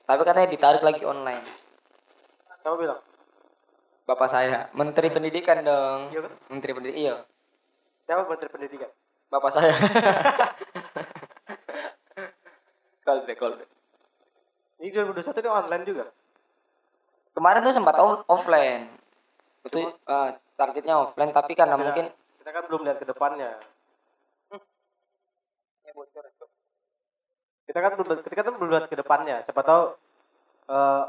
Tapi 0.04 0.22
katanya 0.22 0.50
ditarik 0.52 0.84
lagi 0.84 1.04
online. 1.08 1.48
siapa 2.60 2.76
bilang 2.76 3.00
Bapak 4.04 4.26
saya, 4.26 4.68
Menteri 4.74 5.08
Pendidikan 5.13 5.62
dong. 5.62 6.10
Iya 6.12 6.26
kan? 6.26 6.34
Menteri 6.50 6.72
Pendidikan, 6.76 7.00
iya. 7.00 7.15
siapa 8.04 8.26
menteri 8.26 8.50
pendidikan 8.50 8.89
Bapak 9.30 9.52
saya. 9.54 9.70
call 13.06 13.22
back, 13.24 13.38
call 13.38 13.54
back. 13.56 13.70
ini 14.82 14.89
2021 14.89 15.30
itu 15.30 15.50
online 15.50 15.84
juga 15.86 16.06
Kemarin 17.38 17.62
tuh 17.62 17.72
sempat 17.72 17.96
off- 18.02 18.26
offline. 18.28 18.89
Itu 19.63 19.94
eh, 19.94 20.30
targetnya 20.58 20.96
offline 21.00 21.32
tapi 21.32 21.54
karena 21.54 21.78
Kita- 21.78 21.86
mungkin 21.86 22.06
kita 22.42 22.50
kan 22.50 22.63
belum 22.65 22.82
lihat 22.89 22.98
ke 22.98 23.06
depannya 23.06 23.62
kita 27.69 27.86
kan 27.86 27.93
belum 27.93 28.25
kita 28.25 28.41
kan 28.41 28.53
belum 28.58 28.69
lihat 28.73 28.86
ke 28.89 28.97
depannya. 28.97 29.45
Siapa 29.45 29.62
tahu 29.62 29.93
eh, 30.73 31.03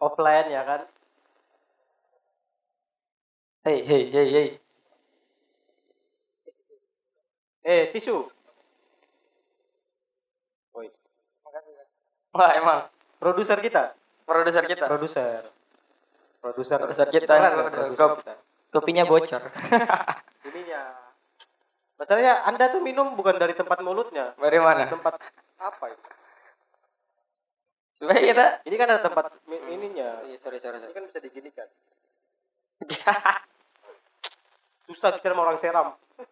offline 0.00 0.48
ya 0.48 0.62
kan? 0.64 0.80
Hey 3.68 3.84
hey 3.84 4.02
hey 4.08 4.26
hey. 4.32 4.48
eh 7.68 7.92
tisu. 7.92 8.32
Woi, 10.72 10.88
Wah, 12.32 12.50
emang. 12.56 12.80
Produser 13.20 13.60
kita. 13.60 13.92
Produser 14.24 14.64
kita. 14.64 14.88
produser. 14.88 15.52
Produser. 16.40 16.78
Produser 16.80 17.08
kita, 17.12 17.32
kop- 17.96 18.22
kita. 18.24 18.34
Kopinya 18.72 19.04
bocor. 19.08 19.40
ininya. 20.48 20.82
Masalahnya 21.96 22.44
anda 22.44 22.68
tuh 22.68 22.84
minum 22.84 23.16
bukan 23.16 23.40
dari 23.40 23.56
tempat 23.56 23.80
mulutnya. 23.80 24.36
Dari 24.36 24.60
mana? 24.60 24.84
tempat 24.88 25.16
apa 25.56 25.84
itu 25.92 26.08
Supaya 27.96 28.20
kita 28.20 28.46
ini 28.68 28.76
kan 28.76 28.92
ada 28.92 29.00
tempat 29.00 29.32
ininya 29.48 30.20
Iya, 30.28 30.36
sorry, 30.36 30.60
sorry, 30.60 30.76
ini 30.76 30.84
sorry. 30.84 30.94
kan 30.96 31.04
bisa 31.08 31.18
diginikan 31.24 31.68
susah 34.86 35.16
bicara 35.16 35.32
sama 35.34 35.42
orang 35.48 35.58
seram 35.58 35.88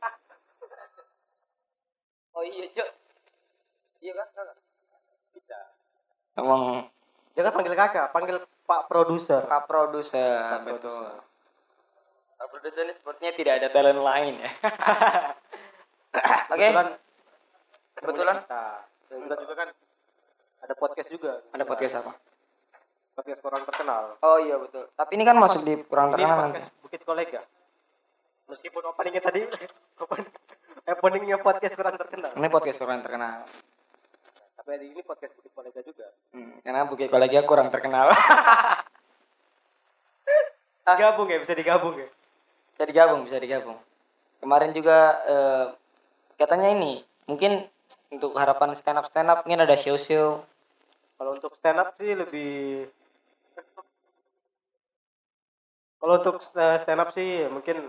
oh 2.37 2.45
iya, 2.45 2.69
Jo. 2.71 2.85
Iya 3.99 4.13
kan? 4.21 4.29
Bisa 5.33 5.59
Emang 6.37 6.93
jangan 7.33 7.53
panggil 7.57 7.75
kakak 7.75 8.13
panggil 8.13 8.37
pak 8.65 8.81
produser 8.87 9.43
Pak 9.49 9.65
produser, 9.65 10.61
Pak 10.61 10.69
betul. 10.69 10.93
produser. 10.93 11.17
Pak 12.37 12.47
produser 12.53 12.81
ini 12.85 12.93
sepertinya 12.93 13.33
tidak 13.33 13.55
ada 13.63 13.69
talent 13.73 14.01
lain 14.05 14.35
ya. 14.45 14.51
Oke. 16.53 16.69
kebetulan 16.69 16.89
Kebetulan 17.97 18.37
kita 19.17 19.25
kebetulan 19.31 19.39
juga 19.41 19.55
kan 19.57 19.69
ada 20.61 20.75
podcast 20.75 21.09
juga 21.09 21.33
ada 21.49 21.65
podcast 21.65 21.95
apa? 21.97 22.13
podcast 23.15 23.41
orang 23.43 23.63
terkenal 23.63 24.03
Oh 24.19 24.39
iya 24.39 24.57
betul. 24.57 24.91
Tapi 24.91 25.11
ini 25.13 25.23
kan 25.23 25.37
masuk 25.37 25.63
di 25.63 25.79
kurang 25.81 26.11
ini 26.11 26.19
terkenal 26.19 26.39
nanti. 26.41 26.59
podcast 26.59 26.75
Bukit 26.81 27.03
Kolega 27.03 27.41
meskipun 28.45 28.83
openingnya 28.87 29.23
tadi 29.23 29.41
open- 29.97 30.33
openingnya 30.85 31.39
podcast 31.39 31.75
kurang 31.75 31.95
terkenal 31.95 32.31
Ini 32.33 32.49
podcast 32.49 32.79
kurang 32.79 33.01
terkenal. 33.01 33.47
tapi 34.55 34.69
hari 34.71 34.87
ini 34.91 35.01
podcast 35.01 35.33
Bukit 35.35 35.53
Kolega 35.53 35.81
juga 35.81 36.07
Hmm, 36.31 36.59
karena 36.61 36.83
Bukit 36.85 37.09
Kolegia 37.09 37.43
kurang 37.43 37.69
terkenal. 37.69 38.11
Ah. 40.85 41.01
gabung 41.01 41.25
ya 41.27 41.41
bisa 41.41 41.57
digabung 41.57 41.97
ya 41.97 42.09
bisa 42.71 42.85
digabung, 42.85 43.21
bisa 43.25 43.39
digabung. 43.39 43.79
Kemarin 44.37 44.75
juga 44.75 44.99
eh, 45.25 45.67
katanya 46.37 46.69
ini 46.71 47.01
mungkin 47.25 47.65
untuk 48.13 48.33
harapan 48.39 48.73
stand 48.79 48.99
up 49.01 49.07
stand 49.11 49.29
up 49.31 49.43
mungkin 49.43 49.65
ada 49.67 49.77
show 49.79 49.99
show 49.99 50.43
Kalau 51.15 51.39
untuk 51.39 51.55
stand 51.55 51.79
up 51.79 51.95
sih 51.99 52.11
lebih 52.15 52.91
Kalau 56.05 56.21
untuk 56.21 56.37
st- 56.45 56.79
stand 56.85 57.01
up 57.01 57.11
sih 57.17 57.49
mungkin 57.49 57.89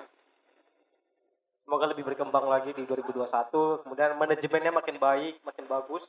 semoga 1.66 1.90
lebih 1.90 2.06
berkembang 2.06 2.46
lagi 2.46 2.72
di 2.78 2.86
2021, 2.86 3.82
kemudian 3.84 4.14
manajemennya 4.22 4.72
makin 4.72 4.96
baik, 5.02 5.42
makin 5.42 5.66
bagus 5.66 6.06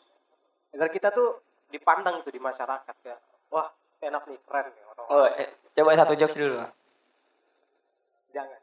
agar 0.76 0.92
kita 0.92 1.08
tuh 1.10 1.40
dipandang 1.72 2.20
tuh 2.20 2.30
di 2.30 2.38
masyarakat 2.38 2.96
ya. 3.02 3.16
Wah, 3.48 3.72
stand 3.96 4.14
up 4.14 4.22
nih 4.28 4.38
keren 4.44 4.70
nih 4.70 4.84
orang. 4.86 5.06
oh 5.08 5.26
eh, 5.34 5.48
coba 5.74 5.96
satu 5.96 6.14
jokes 6.14 6.36
dulu 6.36 6.60
Jangan. 8.36 8.60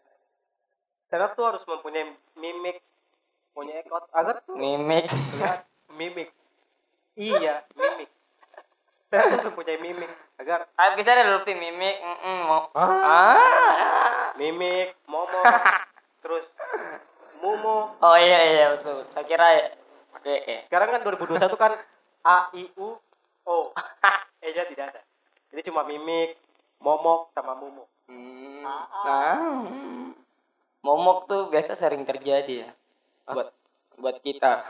Stand 1.10 1.24
up 1.26 1.32
tuh 1.34 1.46
harus 1.50 1.63
mempunyai 1.65 2.13
mimik, 2.38 2.78
punya 3.54 3.80
ekot 3.86 4.04
agar 4.12 4.42
tuh 4.44 4.58
mimik 4.58 5.06
lihat 5.38 5.63
mimik. 5.94 6.30
Iya, 7.13 7.62
mimik. 7.78 8.10
Up 9.13 9.30
tuh 9.30 9.54
mempunyai 9.54 9.78
mimik 9.78 10.10
agar 10.42 10.66
ah 10.74 10.98
bisa 10.98 11.13
dulu 11.13 11.46
tim 11.46 11.62
mimik 11.62 12.02
mm 12.02 12.18
-mm, 12.18 12.38
mau 12.50 12.62
Ah. 12.74 12.89
ah 13.06 14.28
mimik, 14.34 14.98
momo, 15.06 15.42
terus 16.26 16.50
mumu. 17.38 17.94
oh 18.02 18.18
iya 18.18 18.39
iya 18.50 18.66
betul 18.74 19.06
saya 19.13 19.26
kira 19.30 19.48
ya 19.54 19.68
oke 20.18 20.34
eh. 20.50 20.60
Sekarang 20.66 20.89
kan 20.89 21.02
2021 21.06 21.54
kan 21.54 21.74
A 22.26 22.50
I 22.58 22.66
U 22.82 22.98
O. 23.46 23.76
E-nya 24.44 24.63
tidak 24.68 24.86
ada. 24.96 25.02
Jadi 25.54 25.62
cuma 25.72 25.86
mimik, 25.88 26.36
momok 26.82 27.32
sama 27.36 27.56
mumu. 27.56 27.86
Hmm. 28.10 28.63
Nah, 28.63 29.63
momok 30.84 31.30
tuh 31.30 31.42
biasa 31.48 31.78
sering 31.80 32.04
terjadi 32.04 32.68
ya. 32.68 32.70
Buat 33.27 33.47
buat 33.99 34.17
kita. 34.19 34.63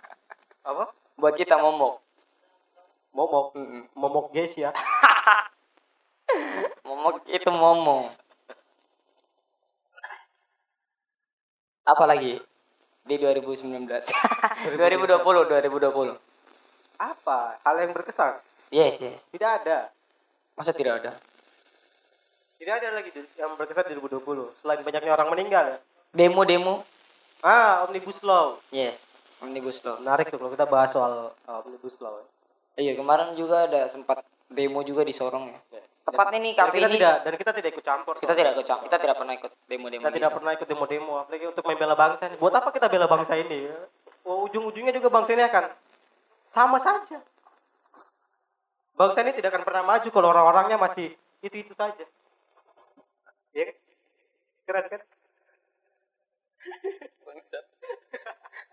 Apa? 0.68 0.90
buat 1.16 1.34
kita 1.34 1.56
momok. 1.56 2.04
Momok. 3.16 3.56
Momok 3.96 4.26
guys 4.30 4.54
ya. 4.54 4.70
Momok 6.86 7.24
itu 7.30 7.50
momo. 7.50 8.12
Apa 11.86 12.04
lagi? 12.04 12.42
Di 13.06 13.14
2019. 13.14 13.62
2020, 13.62 14.74
2020. 14.74 16.18
Apa? 16.98 17.62
Hal 17.62 17.76
yang 17.78 17.94
berkesan? 17.94 18.42
Yes, 18.74 18.98
yes. 18.98 19.22
Tidak 19.30 19.50
ada. 19.62 19.94
Masa 20.58 20.74
tidak 20.74 21.04
ada? 21.04 21.12
Tidak 22.58 22.74
ada 22.74 22.88
lagi 22.90 23.14
yang 23.38 23.54
berkesan 23.54 23.86
di 23.86 23.94
2020 24.00 24.58
selain 24.58 24.82
banyaknya 24.82 25.12
orang 25.14 25.30
meninggal 25.30 25.64
ya. 25.76 25.78
Demo-demo. 26.16 26.82
Ah, 27.46 27.86
Omnibus 27.86 28.18
Law. 28.26 28.58
Yes. 28.74 28.98
Omnibus 29.38 29.78
Law. 29.86 30.02
Menarik 30.02 30.34
tuh 30.34 30.38
kalau 30.42 30.50
kita 30.50 30.66
bahas 30.66 30.90
soal 30.90 31.30
uh, 31.30 31.62
Omnibus 31.62 32.02
Law. 32.02 32.18
ya. 32.18 32.26
Iya, 32.76 32.92
kemarin 32.98 33.38
juga 33.38 33.70
ada 33.70 33.86
sempat 33.86 34.26
demo 34.50 34.82
juga 34.82 35.06
di 35.06 35.14
Sorong 35.14 35.54
ya. 35.54 35.58
Ya. 35.70 35.82
Tepatnya 36.06 36.38
nih 36.42 36.52
Dan 36.54 36.66
kafe 36.66 36.76
kita 36.78 36.86
ini 36.86 36.96
tidak 36.98 37.14
dan 37.22 37.34
kita 37.34 37.50
tidak 37.54 37.70
ikut 37.74 37.84
campur. 37.86 38.14
kita 38.14 38.34
tidak 38.34 38.50
ikut 38.54 38.66
cam- 38.66 38.82
kita 38.86 38.96
tidak 38.98 39.16
pernah 39.18 39.34
ikut 39.34 39.52
demo-demo. 39.66 40.02
kita 40.06 40.12
tidak 40.14 40.30
pernah 40.38 40.50
ikut 40.54 40.68
demo-demo 40.70 41.12
apalagi 41.18 41.44
untuk 41.50 41.64
membela 41.66 41.94
bangsa 41.98 42.22
ini. 42.30 42.36
Buat 42.38 42.54
apa 42.62 42.68
kita 42.70 42.86
bela 42.86 43.06
bangsa 43.10 43.32
ini? 43.34 43.58
Oh, 44.22 44.46
ujung-ujungnya 44.46 44.94
juga 44.94 45.08
bangsa 45.10 45.34
ini 45.34 45.42
akan 45.46 45.64
sama 46.46 46.78
saja. 46.78 47.18
Bangsa 48.94 49.18
ini 49.26 49.34
tidak 49.34 49.50
akan 49.54 49.62
pernah 49.66 49.82
maju 49.82 50.08
kalau 50.10 50.28
orang-orangnya 50.30 50.78
masih 50.78 51.10
itu-itu 51.42 51.74
saja. 51.74 52.06
Ya 53.50 53.62
kan? 53.66 53.76
Keren 54.66 54.84
kan? 54.86 55.00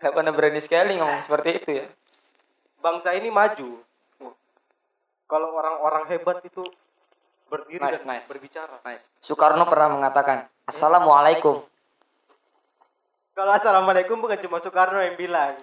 Gak 0.00 0.12
pernah 0.12 0.32
berani 0.36 0.60
sekali 0.60 1.00
ngomong 1.00 1.24
seperti 1.24 1.50
itu 1.64 1.70
ya. 1.80 1.86
Bangsa 2.84 3.16
ini 3.16 3.32
maju. 3.32 3.80
Kalau 5.24 5.48
orang-orang 5.56 6.04
hebat 6.12 6.44
itu 6.44 6.60
berdiri 7.48 7.80
Nice, 7.80 8.04
dan 8.04 8.20
nice. 8.20 8.28
berbicara. 8.28 8.76
Nice. 8.84 9.08
Soekarno 9.24 9.64
pernah 9.64 9.88
mengatakan, 9.88 10.44
Assalamualaikum. 10.68 11.64
Kalau 13.34 13.50
assalamualaikum 13.50 14.14
bukan 14.22 14.38
cuma 14.38 14.62
Soekarno 14.62 15.02
yang 15.02 15.18
bilang. 15.18 15.58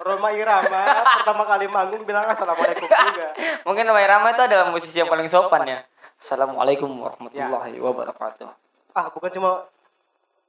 Roma 0.00 0.32
Irama 0.32 1.04
pertama 1.20 1.44
kali 1.44 1.68
manggung 1.68 2.08
bilang 2.08 2.24
assalamualaikum 2.24 2.88
juga. 2.88 3.36
Mungkin 3.68 3.84
Romai 3.84 4.08
Rama 4.08 4.32
itu 4.32 4.40
adalah 4.48 4.72
musisi 4.72 4.96
yang 4.96 5.12
paling 5.12 5.28
sopan 5.28 5.68
ya. 5.68 5.78
Assalamualaikum 6.16 6.88
warahmatullahi 6.88 7.76
wabarakatuh. 7.76 8.48
Ah, 8.96 9.12
bukan 9.12 9.28
cuma 9.28 9.68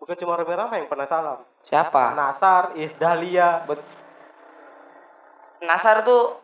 bukan 0.04 0.20
cuma 0.20 0.36
Roma 0.36 0.52
Irama 0.52 0.76
yang 0.76 0.92
pernah 0.92 1.08
salam. 1.08 1.40
Siapa? 1.64 2.12
Nasar, 2.12 2.76
Isdahlia, 2.76 3.64
Bet- 3.64 3.88
Nasar 5.64 6.04
tuh 6.04 6.44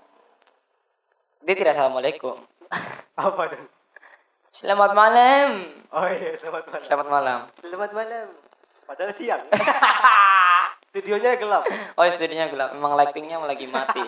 dia 1.44 1.60
tidak 1.60 1.76
assalamualaikum. 1.76 2.40
apa 3.20 3.44
dan? 3.52 3.68
Selamat 4.48 4.96
malam. 4.96 5.76
Oh 5.92 6.08
iya, 6.08 6.40
selamat 6.40 6.72
malam. 6.72 6.84
Selamat 6.88 7.08
malam. 7.12 7.40
Selamat 7.60 7.92
malam. 7.92 8.28
Padahal 8.88 9.12
siang. 9.12 9.44
Studionya 10.96 11.36
gelap. 11.36 11.68
Oh 12.00 12.08
studionya 12.08 12.48
gelap. 12.48 12.72
Memang 12.72 12.96
lightingnya 12.96 13.44
lagi 13.44 13.68
mati. 13.68 14.08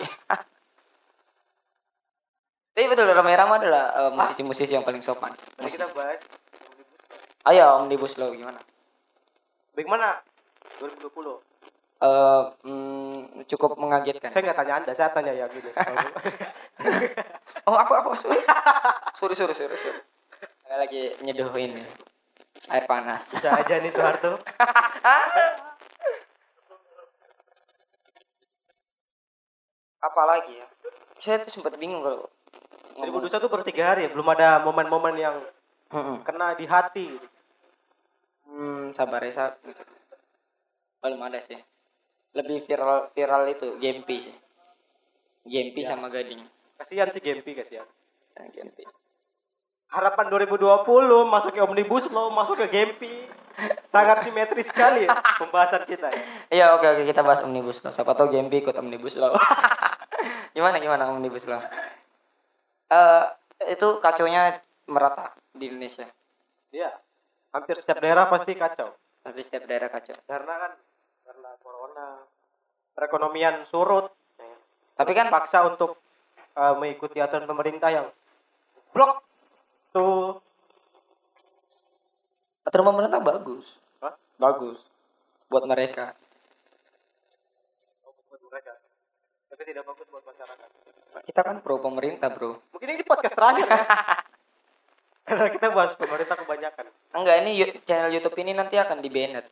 Tapi 2.72 2.88
betul 2.88 3.04
Romai 3.12 3.36
Rama 3.36 3.60
adalah 3.60 3.84
eh, 4.00 4.10
musisi-musisi 4.16 4.72
yang 4.72 4.80
paling 4.80 5.04
sopan. 5.04 5.36
Tadi 5.60 5.68
kita 5.68 5.92
bahas 5.92 6.24
Ayo 7.52 7.84
Omnibus 7.84 8.16
Law 8.16 8.32
gimana? 8.32 8.56
Bagaimana 9.76 10.20
2020. 10.80 11.40
Eh, 12.02 12.44
mm, 12.66 13.46
cukup 13.46 13.78
mengagetkan. 13.78 14.26
Saya 14.34 14.42
nggak 14.50 14.58
tanya 14.58 14.74
Anda, 14.82 14.92
saya 14.92 15.10
tanya 15.14 15.32
yang 15.34 15.50
ini. 15.54 15.70
Oh 17.62 17.78
apa 17.78 18.02
apa 18.02 18.10
sorry 18.18 18.42
sorry 19.14 19.38
sorry 19.38 19.54
sorry. 19.54 19.78
Saya 20.66 20.82
lagi 20.82 21.14
nyeduh 21.22 21.54
ini 21.54 21.86
air 22.74 22.90
panas. 22.90 23.22
Bisa 23.30 23.54
aja 23.54 23.78
nih 23.78 23.92
Soeharto. 23.94 24.34
Apa 30.02 30.22
lagi 30.26 30.58
ya? 30.58 30.66
Saya 31.22 31.38
tuh 31.46 31.54
sempat 31.54 31.78
bingung 31.78 32.02
kalau. 32.02 32.26
ngomong. 32.98 33.30
2021 33.30 33.46
baru 33.46 33.62
tiga 33.62 33.82
hari 33.94 34.04
ya, 34.04 34.10
belum 34.10 34.26
ada 34.34 34.58
momen-momen 34.66 35.14
yang 35.14 35.36
kena 36.26 36.58
di 36.58 36.66
hati. 36.66 37.14
Hmm, 38.46 38.94
sabar 38.94 39.22
ya. 39.22 39.56
Belum 41.02 41.20
ada 41.22 41.38
sih. 41.42 41.58
Lebih 42.32 42.64
viral 42.64 43.10
viral 43.12 43.42
itu 43.50 43.76
Gempi 43.78 44.16
sih. 44.30 44.36
Gempi 45.46 45.82
sama 45.82 46.08
Gading. 46.08 46.42
Kasihan 46.78 47.10
sih 47.10 47.20
Gempi, 47.22 47.52
kasihan. 47.52 47.86
Gempi. 48.54 48.86
Harapan 49.92 50.32
2020 50.32 50.88
masuk 51.28 51.52
ke 51.52 51.60
Omnibus 51.60 52.08
Law, 52.08 52.32
masuk 52.32 52.56
ke 52.64 52.66
Gempi. 52.72 53.28
Sangat 53.92 54.24
simetris 54.24 54.72
sekali 54.72 55.04
ya, 55.04 55.12
pembahasan 55.36 55.84
kita 55.84 56.08
ya. 56.08 56.22
Iya 56.48 56.66
oke 56.80 56.86
oke 56.88 57.02
kita 57.04 57.20
bahas 57.20 57.44
omnibus 57.44 57.84
law. 57.84 57.92
Siapa 57.92 58.16
tahu 58.16 58.32
Gempi 58.32 58.64
ikut 58.64 58.72
omnibus 58.72 59.20
law. 59.20 59.36
gimana 60.56 60.80
gimana 60.80 61.12
omnibus 61.12 61.44
law? 61.44 61.60
Eh 62.88 63.24
itu 63.76 64.00
kacaunya 64.00 64.56
merata 64.88 65.36
di 65.52 65.68
Indonesia. 65.68 66.08
Iya. 66.72 66.96
Hampir 67.52 67.76
setiap 67.76 68.00
daerah 68.00 68.26
pasti 68.32 68.56
kacau. 68.56 68.96
Tapi 69.22 69.40
setiap 69.44 69.68
daerah 69.68 69.92
kacau. 69.92 70.16
Karena 70.24 70.54
kan 70.56 70.72
karena 71.28 71.50
corona 71.60 72.06
perekonomian 72.96 73.68
surut. 73.68 74.08
ya. 74.40 74.56
Tapi 74.96 75.12
kan 75.12 75.28
paksa 75.28 75.68
untuk 75.68 76.00
eh, 76.56 76.74
mengikuti 76.80 77.20
aturan 77.20 77.44
pemerintah 77.44 77.92
yang 77.92 78.06
blok 78.92 79.20
tuh 79.92 80.40
aturan 82.64 82.88
pemerintah 82.88 83.20
bagus. 83.20 83.76
Hah? 84.00 84.16
Bagus 84.40 84.80
buat 85.52 85.68
mereka. 85.68 86.16
bagus 88.00 88.24
buat 88.32 88.42
mereka. 88.48 88.72
Tapi 89.52 89.62
tidak 89.68 89.84
bagus 89.84 90.06
buat 90.08 90.24
masyarakat. 90.24 90.68
Kita 91.28 91.40
kan 91.44 91.60
pro 91.60 91.76
pemerintah, 91.76 92.32
Bro. 92.32 92.72
Mungkin 92.72 92.88
ini 92.96 93.04
podcast 93.04 93.36
terakhir 93.36 93.68
ya. 93.68 93.84
Karena 95.22 95.48
kita 95.54 95.70
bahas 95.70 95.94
pemerintah 95.94 96.34
kebanyakan. 96.34 96.84
Enggak, 97.14 97.36
ini 97.46 97.50
channel 97.86 98.10
YouTube 98.10 98.36
ini 98.42 98.52
nanti 98.58 98.74
akan 98.74 98.98
di 98.98 99.08
banned. 99.08 99.46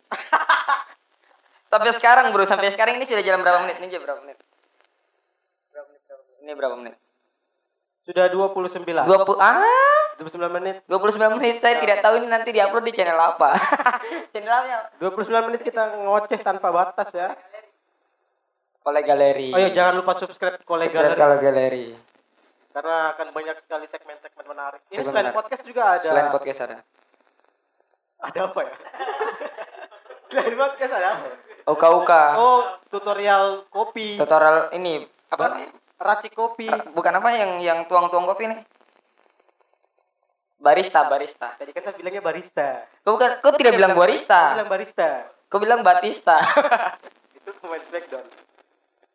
sampai 1.71 1.93
sekarang, 1.99 2.35
Bro, 2.35 2.45
sampai 2.45 2.75
sekarang 2.75 2.99
ini 2.99 3.07
sudah 3.07 3.23
jalan 3.23 3.41
berapa 3.47 3.63
menit? 3.63 3.77
Ini 3.79 3.87
aja 3.87 3.99
berapa 4.03 4.21
menit? 4.27 4.39
Ini 6.41 6.53
berapa 6.57 6.75
menit? 6.75 6.95
Sudah 8.03 8.27
29. 8.27 8.83
20 8.83 9.07
ah 9.39 10.01
29 10.19 10.57
menit. 10.57 10.77
29 10.91 11.37
menit 11.39 11.57
saya 11.63 11.79
tidak 11.79 12.03
tahu 12.03 12.19
ini 12.19 12.27
nanti 12.27 12.51
diupload 12.51 12.85
di 12.85 12.93
channel 12.93 13.17
apa. 13.17 13.55
channel 14.35 14.51
apa? 14.51 14.99
29 14.99 15.47
menit 15.47 15.61
kita 15.63 15.83
ngoceh 16.03 16.41
tanpa 16.43 16.75
batas 16.75 17.09
ya. 17.15 17.39
Oleh 18.83 19.03
galeri. 19.05 19.55
Oh 19.55 19.61
iya 19.61 19.71
jangan 19.71 20.01
lupa 20.01 20.17
subscribe 20.19 20.59
kalau 20.67 21.39
galeri. 21.39 22.10
Karena 22.71 22.97
akan 23.15 23.27
banyak 23.35 23.57
sekali 23.59 23.87
segmen-segmen 23.91 24.47
menarik. 24.47 24.81
Ini 24.89 24.95
Segmen 25.01 25.07
selain 25.11 25.25
menarik. 25.31 25.39
podcast 25.39 25.63
juga 25.67 25.83
ada. 25.97 26.07
Selain 26.07 26.29
podcast 26.31 26.61
ada. 26.63 26.77
Ada 28.21 28.41
apa 28.47 28.61
ya? 28.63 28.75
selain 30.31 30.55
podcast 30.55 30.93
ada 30.95 31.09
apa? 31.19 31.29
Uka 31.71 31.89
uka. 31.93 32.23
Oh, 32.39 32.61
tutorial 32.91 33.67
kopi. 33.69 34.17
Tutorial 34.17 34.71
ini 34.75 35.07
apa? 35.31 35.45
namanya? 35.51 35.71
Racik 36.01 36.33
kopi. 36.33 36.67
Bukan 36.97 37.13
apa 37.13 37.29
yang 37.37 37.61
yang 37.61 37.79
tuang-tuang 37.85 38.25
kopi 38.25 38.49
nih? 38.49 38.61
Barista, 40.61 41.09
barista. 41.09 41.57
Tadi 41.57 41.73
kan 41.73 41.83
saya 41.89 41.97
bilangnya 41.97 42.21
barista. 42.21 42.85
Kau 43.01 43.17
bukan, 43.17 43.41
kau 43.41 43.53
tidak 43.57 43.77
bilang 43.81 43.97
barista. 43.97 44.57
bilang 44.57 44.69
barista. 44.69 45.11
Kau 45.51 45.59
bilang 45.59 45.83
Batista. 45.83 46.39
Itu 47.43 47.51
pemain 47.59 47.83
Smackdown. 47.83 48.23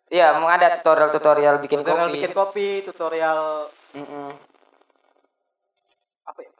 Iya, 0.06 0.38
mau 0.38 0.46
ada 0.46 0.80
tutorial-tutorial 0.80 1.58
bikin 1.60 1.82
Tutorial 1.82 2.08
kopi. 2.08 2.16
bikin 2.16 2.32
kopi, 2.32 2.68
tutorial 2.86 3.40
Mm-mm. 3.98 4.30
apa 6.26 6.40
ya? 6.46 6.52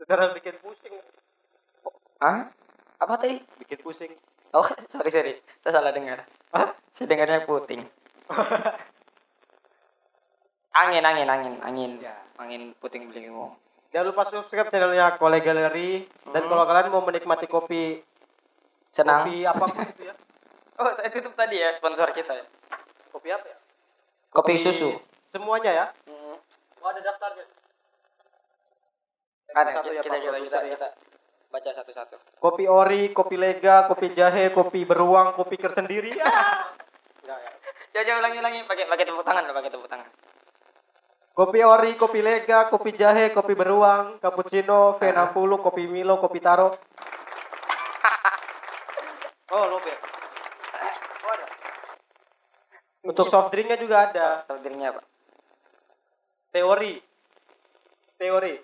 Tutorial 0.00 0.30
bikin 0.32 0.54
pusing. 0.64 0.94
Hah? 2.16 2.48
Apa 2.96 3.12
tadi? 3.20 3.44
Bikin 3.60 3.84
pusing. 3.84 4.12
Oh, 4.56 4.64
sorry 4.92 5.12
sorry, 5.12 5.36
saya 5.60 5.72
salah 5.78 5.92
dengar. 5.92 6.24
Hah? 6.56 6.72
Saya 6.90 7.12
dengarnya 7.12 7.44
puting. 7.44 7.84
angin, 10.80 11.04
angin, 11.04 11.28
angin, 11.28 11.54
angin, 11.60 11.90
Ya. 12.00 12.16
angin 12.40 12.72
puting 12.80 13.12
beliung. 13.12 13.52
Jangan 13.90 14.06
lupa 14.06 14.22
subscribe 14.24 14.70
channelnya 14.70 15.18
Kole 15.18 15.42
dan 15.42 15.66
Hmm. 16.24 16.48
kalau 16.48 16.64
kalian 16.64 16.88
mau 16.88 17.02
menikmati 17.02 17.50
kopi 17.50 18.00
Senang. 18.94 19.26
kopi 19.26 19.42
apa 19.44 19.64
pun 19.66 19.82
itu 19.84 20.02
ya. 20.08 20.14
Oh, 20.80 20.90
saya 20.96 21.12
tutup 21.12 21.36
tadi 21.36 21.60
ya 21.60 21.76
sponsor 21.76 22.08
kita. 22.16 22.32
ya. 22.32 22.44
Kopi 23.12 23.28
apa 23.28 23.44
ya? 23.44 23.56
Kopi 24.32 24.56
susu. 24.56 24.96
Semuanya 25.28 25.70
ya. 25.76 25.86
Hmm. 26.08 26.40
Oh, 26.80 26.88
ada 26.88 27.00
daftarnya. 27.04 27.44
Ada 29.52 29.70
Satu 29.76 29.92
kita, 29.92 29.98
ya, 29.98 30.02
kita, 30.02 30.14
Pak 30.14 30.20
kita, 30.24 30.38
kita, 30.40 30.58
ya. 30.64 30.72
kita 30.72 30.88
baca 31.50 31.70
satu-satu. 31.74 32.16
Kopi 32.38 32.64
ori, 32.70 33.10
kopi 33.10 33.36
lega, 33.36 33.90
kopi 33.90 34.14
jahe, 34.14 34.54
kopi 34.54 34.86
beruang, 34.86 35.34
kopi 35.34 35.58
tersendiri. 35.58 36.14
Ya. 36.14 36.30
Enggak, 37.20 37.38
ya. 37.42 37.50
Coba 37.90 38.02
coba 38.06 38.18
ulangi 38.22 38.38
ulangi 38.38 38.60
pakai 38.70 38.84
pakai 38.86 39.04
tepuk 39.04 39.24
tangan, 39.26 39.44
pakai 39.50 39.70
tepuk 39.74 39.90
tangan. 39.90 40.08
Kopi 41.34 41.60
ori, 41.60 41.90
kopi 41.98 42.20
lega, 42.22 42.70
kopi 42.70 42.90
jahe, 42.94 43.34
kopi 43.34 43.52
beruang, 43.58 44.22
cappuccino, 44.22 44.96
V60, 44.96 45.50
kopi 45.60 45.82
Milo, 45.90 46.16
kopi 46.22 46.40
taro. 46.40 46.72
Oh. 49.50 49.66
Oh, 49.66 51.32
ada. 51.34 51.46
Untuk 53.10 53.26
soft 53.26 53.50
drinknya 53.50 53.74
juga 53.74 54.06
ada. 54.06 54.46
Takdirnya 54.46 54.94
apa? 54.94 55.02
Teori. 56.54 57.02
Teori. 58.14 58.54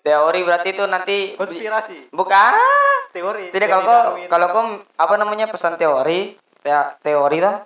Teori 0.00 0.40
berarti 0.44 0.68
itu 0.72 0.84
nanti 0.84 1.18
Konspirasi. 1.36 2.12
bukan. 2.12 2.52
Teori. 3.12 3.52
Tidak 3.52 3.68
kalau 3.68 3.84
kau 3.84 4.02
kalau 4.28 4.46
kau 4.48 4.64
apa 4.96 5.14
namanya 5.20 5.48
pesan 5.52 5.76
teori, 5.76 6.36
te- 6.64 6.92
teori 7.04 7.36
tuh 7.40 7.56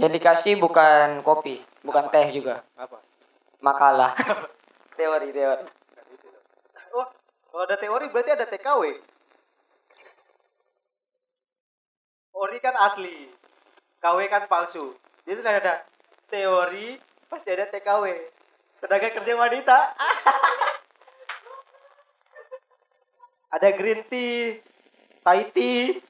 yang 0.00 0.12
dikasih 0.12 0.56
bukan 0.56 1.20
kopi, 1.20 1.60
bukan 1.84 2.08
teh 2.08 2.26
juga, 2.32 2.64
apa? 2.74 2.98
makalah. 3.60 4.16
teori, 4.98 5.28
teori. 5.30 5.64
Oh, 6.94 7.06
kalau 7.52 7.62
ada 7.68 7.76
teori 7.76 8.06
berarti 8.08 8.30
ada 8.32 8.46
TKW. 8.48 8.82
Ori 12.34 12.58
kan 12.58 12.74
asli, 12.74 13.30
KW 14.02 14.18
kan 14.26 14.50
palsu. 14.50 14.94
Jadi 15.24 15.40
sudah 15.40 15.56
ada 15.56 15.74
teori, 16.28 17.00
pasti 17.32 17.48
ada 17.48 17.64
TKW. 17.72 18.04
Tenaga 18.84 19.08
kerja 19.08 19.32
wanita. 19.32 19.78
ada 23.56 23.68
green 23.72 24.04
tea, 24.12 24.60
Thai 25.24 25.48
tea, 25.48 26.04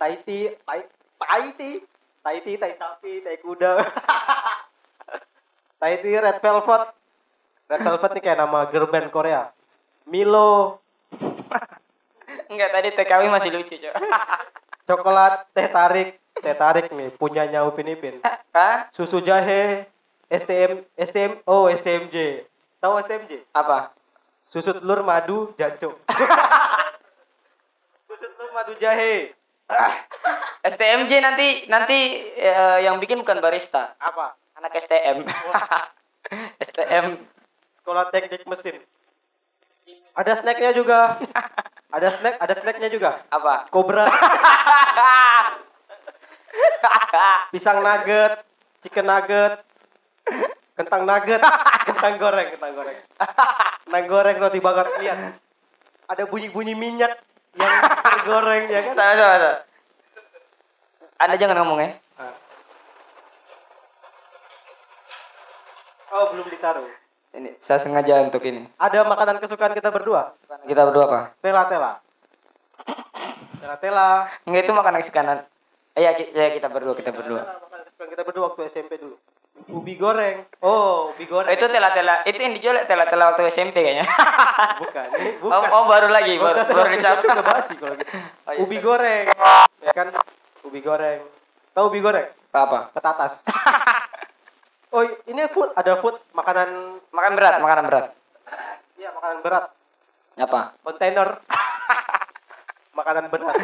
Thai 0.00 0.14
tea, 0.24 0.56
Thai, 0.64 0.80
Thai 1.20 1.44
tea, 1.52 1.84
Thai 2.24 2.36
tea, 2.40 2.56
Thai 2.56 2.72
sapi, 2.80 3.20
Thai 3.20 3.36
kuda. 3.44 3.76
Thai 5.84 5.94
tea, 6.00 6.16
red 6.16 6.40
velvet. 6.40 6.96
Red 7.68 7.80
velvet 7.84 8.10
ini 8.16 8.20
kayak 8.24 8.40
nama 8.40 8.72
girl 8.72 8.88
band 8.88 9.12
Korea. 9.12 9.52
Milo, 10.08 10.80
Enggak 12.48 12.72
tadi 12.72 12.88
TKW 12.96 13.28
masih 13.28 13.52
lucu, 13.52 13.76
Cok. 13.76 13.92
coklat, 14.88 15.44
teh 15.52 15.68
tarik, 15.68 16.16
teh 16.40 16.56
tarik 16.56 16.88
nih 16.88 17.12
punyanya 17.12 17.60
Upin 17.68 17.92
Ipin. 17.92 18.24
Hah? 18.24 18.88
Susu 18.88 19.20
jahe, 19.20 19.84
STM, 20.32 20.80
STM, 20.96 21.44
oh 21.44 21.68
STMJ. 21.68 22.48
Tahu 22.80 22.96
STMJ? 23.04 23.44
Apa? 23.52 23.92
Susu 24.48 24.72
telur 24.72 25.04
madu 25.04 25.52
jancuk. 25.60 25.92
Susu 28.08 28.26
telur 28.32 28.50
madu 28.56 28.72
jahe. 28.80 29.36
STMJ 30.64 31.12
nanti 31.20 31.68
nanti 31.68 31.98
eh, 32.40 32.88
yang 32.88 32.96
bikin 32.96 33.20
bukan 33.20 33.44
barista, 33.44 33.92
Apa? 34.00 34.40
anak 34.56 34.72
STM. 34.80 35.28
STM. 36.64 37.20
Sekolah 37.78 38.08
teknik 38.08 38.48
mesin. 38.48 38.80
Ada 40.16 40.32
snacknya 40.40 40.72
juga. 40.72 41.16
Ada 41.88 42.08
snack, 42.12 42.36
ada 42.36 42.52
snacknya 42.52 42.92
juga. 42.92 43.24
Apa? 43.32 43.64
Cobra, 43.72 44.04
pisang 47.52 47.80
nugget, 47.80 48.44
chicken 48.84 49.08
nugget, 49.08 49.64
kentang 50.76 51.08
nugget, 51.08 51.40
kentang 51.88 52.20
goreng, 52.20 52.48
kentang 52.52 52.72
goreng. 52.76 52.98
Kentang 53.88 54.04
goreng 54.04 54.36
roti 54.36 54.60
bakar 54.60 55.00
lihat. 55.00 55.40
Ada 56.12 56.28
bunyi-bunyi 56.28 56.76
minyak 56.76 57.16
yang 57.56 57.72
tergoreng 58.04 58.68
ya 58.68 58.84
kan? 58.84 58.92
Sama, 58.92 59.12
sama, 59.16 59.36
sama. 59.40 59.52
Anda 61.18 61.34
jangan 61.40 61.56
ngomong 61.64 61.80
ya. 61.80 61.90
Oh, 66.08 66.32
belum 66.32 66.48
ditaruh. 66.48 66.88
Ini 67.36 67.60
saya 67.60 67.76
sengaja 67.76 68.24
untuk 68.24 68.40
ini. 68.48 68.64
Ada 68.80 69.04
makanan 69.04 69.36
kesukaan 69.40 69.76
kita 69.76 69.92
berdua. 69.92 70.32
Kita 70.66 70.82
berdua 70.88 71.04
apa? 71.06 71.20
Tela-tela. 71.38 71.92
Tela-tela. 73.62 74.08
Enggak 74.48 74.62
itu 74.66 74.72
makanan 74.74 75.00
sekanan. 75.04 75.38
Iya, 75.98 76.14
ya 76.34 76.46
kita 76.54 76.70
berdua, 76.70 76.94
kita 76.98 77.10
berdua. 77.14 77.42
Makanan 77.44 78.08
kita 78.10 78.22
berdua 78.26 78.44
waktu 78.50 78.70
SMP 78.70 78.98
dulu. 78.98 79.14
Ubi 79.68 79.98
goreng. 79.98 80.46
Oh, 80.62 81.10
ubi 81.10 81.26
goreng. 81.26 81.50
Oh, 81.50 81.54
itu 81.54 81.66
tela-tela. 81.66 82.22
Itu 82.22 82.38
yang 82.38 82.54
dijual 82.54 82.86
tela-tela 82.86 83.34
waktu 83.34 83.50
SMP 83.50 83.82
kayaknya. 83.82 84.06
bukan. 84.82 85.08
Oh, 85.42 85.60
oh, 85.60 85.84
baru 85.90 86.08
lagi, 86.08 86.38
baru, 86.38 86.62
Bukan, 86.62 86.74
baru 86.78 86.88
dicabut. 86.94 87.26
udah 87.26 87.46
basi 87.46 87.74
kalau 87.74 87.94
gitu. 87.98 88.10
Oh, 88.46 88.52
iya, 88.54 88.62
ubi 88.62 88.76
sorry. 88.78 88.86
goreng. 88.86 89.24
Ya 89.82 89.92
kan? 89.92 90.06
Ubi 90.62 90.80
goreng. 90.80 91.20
Tahu 91.74 91.84
ubi 91.90 92.00
goreng? 92.00 92.26
Apa? 92.54 92.94
Petatas. 92.94 93.42
oh, 94.94 95.02
ini 95.26 95.42
food, 95.50 95.74
ada 95.74 95.98
food 95.98 96.16
makanan 96.32 96.98
Makan 97.18 97.32
berat, 97.34 97.58
makanan 97.58 97.84
berat. 97.90 98.06
Iya, 98.94 99.10
makanan 99.10 99.38
berat. 99.42 99.64
Apa? 100.38 100.60
Kontainer. 100.86 101.28
makanan 102.98 103.30
berat. 103.30 103.54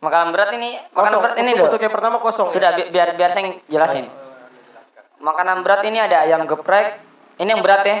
Makanan 0.00 0.28
berat 0.32 0.50
ini, 0.56 0.70
makanan 0.92 1.12
Kosong. 1.12 1.22
berat 1.24 1.36
ini 1.36 1.50
untuk, 1.52 1.60
loh. 1.60 1.68
untuk 1.72 1.80
yang 1.84 1.94
pertama 1.94 2.16
kosong. 2.24 2.48
ya? 2.48 2.54
Sudah 2.56 2.70
bi- 2.72 2.88
biar 2.88 3.08
biar 3.20 3.30
saya 3.32 3.52
jelasin. 3.68 4.08
Makanan 5.20 5.60
berat 5.66 5.82
ini 5.84 5.98
ada 6.00 6.24
ayam 6.24 6.48
geprek. 6.48 7.00
Ini 7.38 7.48
yang 7.54 7.62
berat 7.62 7.84
ya. 7.84 7.98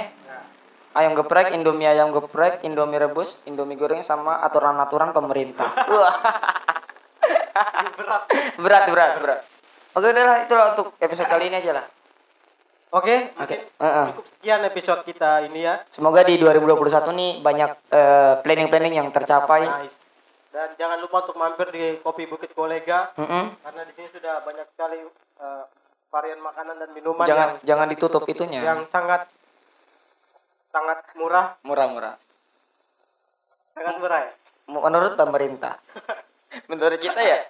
Ayam 0.96 1.14
geprek, 1.14 1.54
Indomie 1.54 1.86
ayam 1.86 2.10
geprek, 2.10 2.64
Indomie 2.66 2.98
rebus, 2.98 3.38
Indomie 3.46 3.78
goreng 3.78 4.02
sama 4.02 4.42
aturan-aturan 4.42 5.14
pemerintah. 5.14 5.70
Wah. 5.94 6.16
berat. 7.94 8.22
berat, 8.58 8.82
berat, 8.90 9.10
berat. 9.22 9.40
Oke, 9.94 10.06
udah 10.10 10.24
lah, 10.26 10.36
itulah 10.42 10.66
untuk 10.74 10.94
episode 10.98 11.28
kali 11.30 11.52
ini 11.52 11.62
aja 11.62 11.70
lah. 11.78 11.84
Oke, 12.88 13.36
Oke. 13.36 13.36
mungkin 13.36 13.60
Heeh. 13.78 14.06
cukup 14.12 14.26
sekian 14.30 14.60
episode 14.64 15.04
kita 15.04 15.44
ini 15.44 15.60
ya. 15.60 15.84
Semoga 15.92 16.24
di 16.24 16.40
2021 16.40 17.12
nih 17.12 17.30
banyak 17.38 17.70
eh, 17.86 18.32
planning-planning 18.40 18.94
yang 18.96 19.08
tercapai. 19.12 19.68
Nice. 19.84 20.00
Dan 20.48 20.72
jangan 20.74 20.96
lupa 20.98 21.20
untuk 21.22 21.36
mampir 21.36 21.68
di 21.68 22.00
Kopi 22.00 22.24
Bukit 22.24 22.50
Kolega 22.50 23.12
Mm-mm. 23.14 23.60
karena 23.60 23.82
di 23.84 23.92
sini 23.92 24.08
sudah 24.08 24.40
banyak 24.40 24.66
sekali 24.72 25.04
eh, 25.04 25.64
varian 26.08 26.40
makanan 26.40 26.80
dan 26.80 26.90
minuman 26.90 27.28
Jangan 27.28 27.48
yang 27.60 27.68
jangan 27.68 27.86
ditutup 27.86 28.24
itunya. 28.24 28.64
yang 28.64 28.88
sangat 28.88 29.28
sangat 30.68 31.04
murah, 31.12 31.60
Murah-murah. 31.60 32.16
sangat 33.72 33.94
murah 34.00 34.20
ya. 34.22 34.32
Menurut 34.66 35.12
pemerintah. 35.14 35.76
Menurut 36.72 36.96
kita 36.98 37.20
ya 37.20 37.44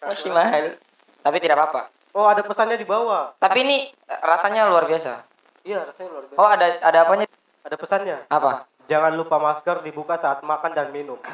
masih 0.00 0.28
mahal. 0.28 0.76
Tapi 1.20 1.36
tidak 1.38 1.56
apa-apa. 1.56 1.88
Oh, 2.10 2.26
ada 2.26 2.42
pesannya 2.42 2.74
di 2.74 2.84
bawah. 2.84 3.34
Tapi 3.36 3.58
ini 3.60 3.76
eh, 3.86 4.20
rasanya 4.20 4.66
luar 4.66 4.84
biasa. 4.84 5.22
Iya, 5.62 5.84
rasanya 5.84 6.08
luar 6.10 6.24
biasa. 6.26 6.38
Oh, 6.38 6.48
ada 6.48 6.66
ada 6.80 6.98
apanya? 7.04 7.26
Ada 7.62 7.76
pesannya. 7.76 8.16
Apa? 8.26 8.66
Jangan 8.86 9.14
lupa 9.14 9.38
masker 9.38 9.80
dibuka 9.80 10.16
saat 10.16 10.42
makan 10.42 10.72
dan 10.72 10.90
minum. 10.90 11.20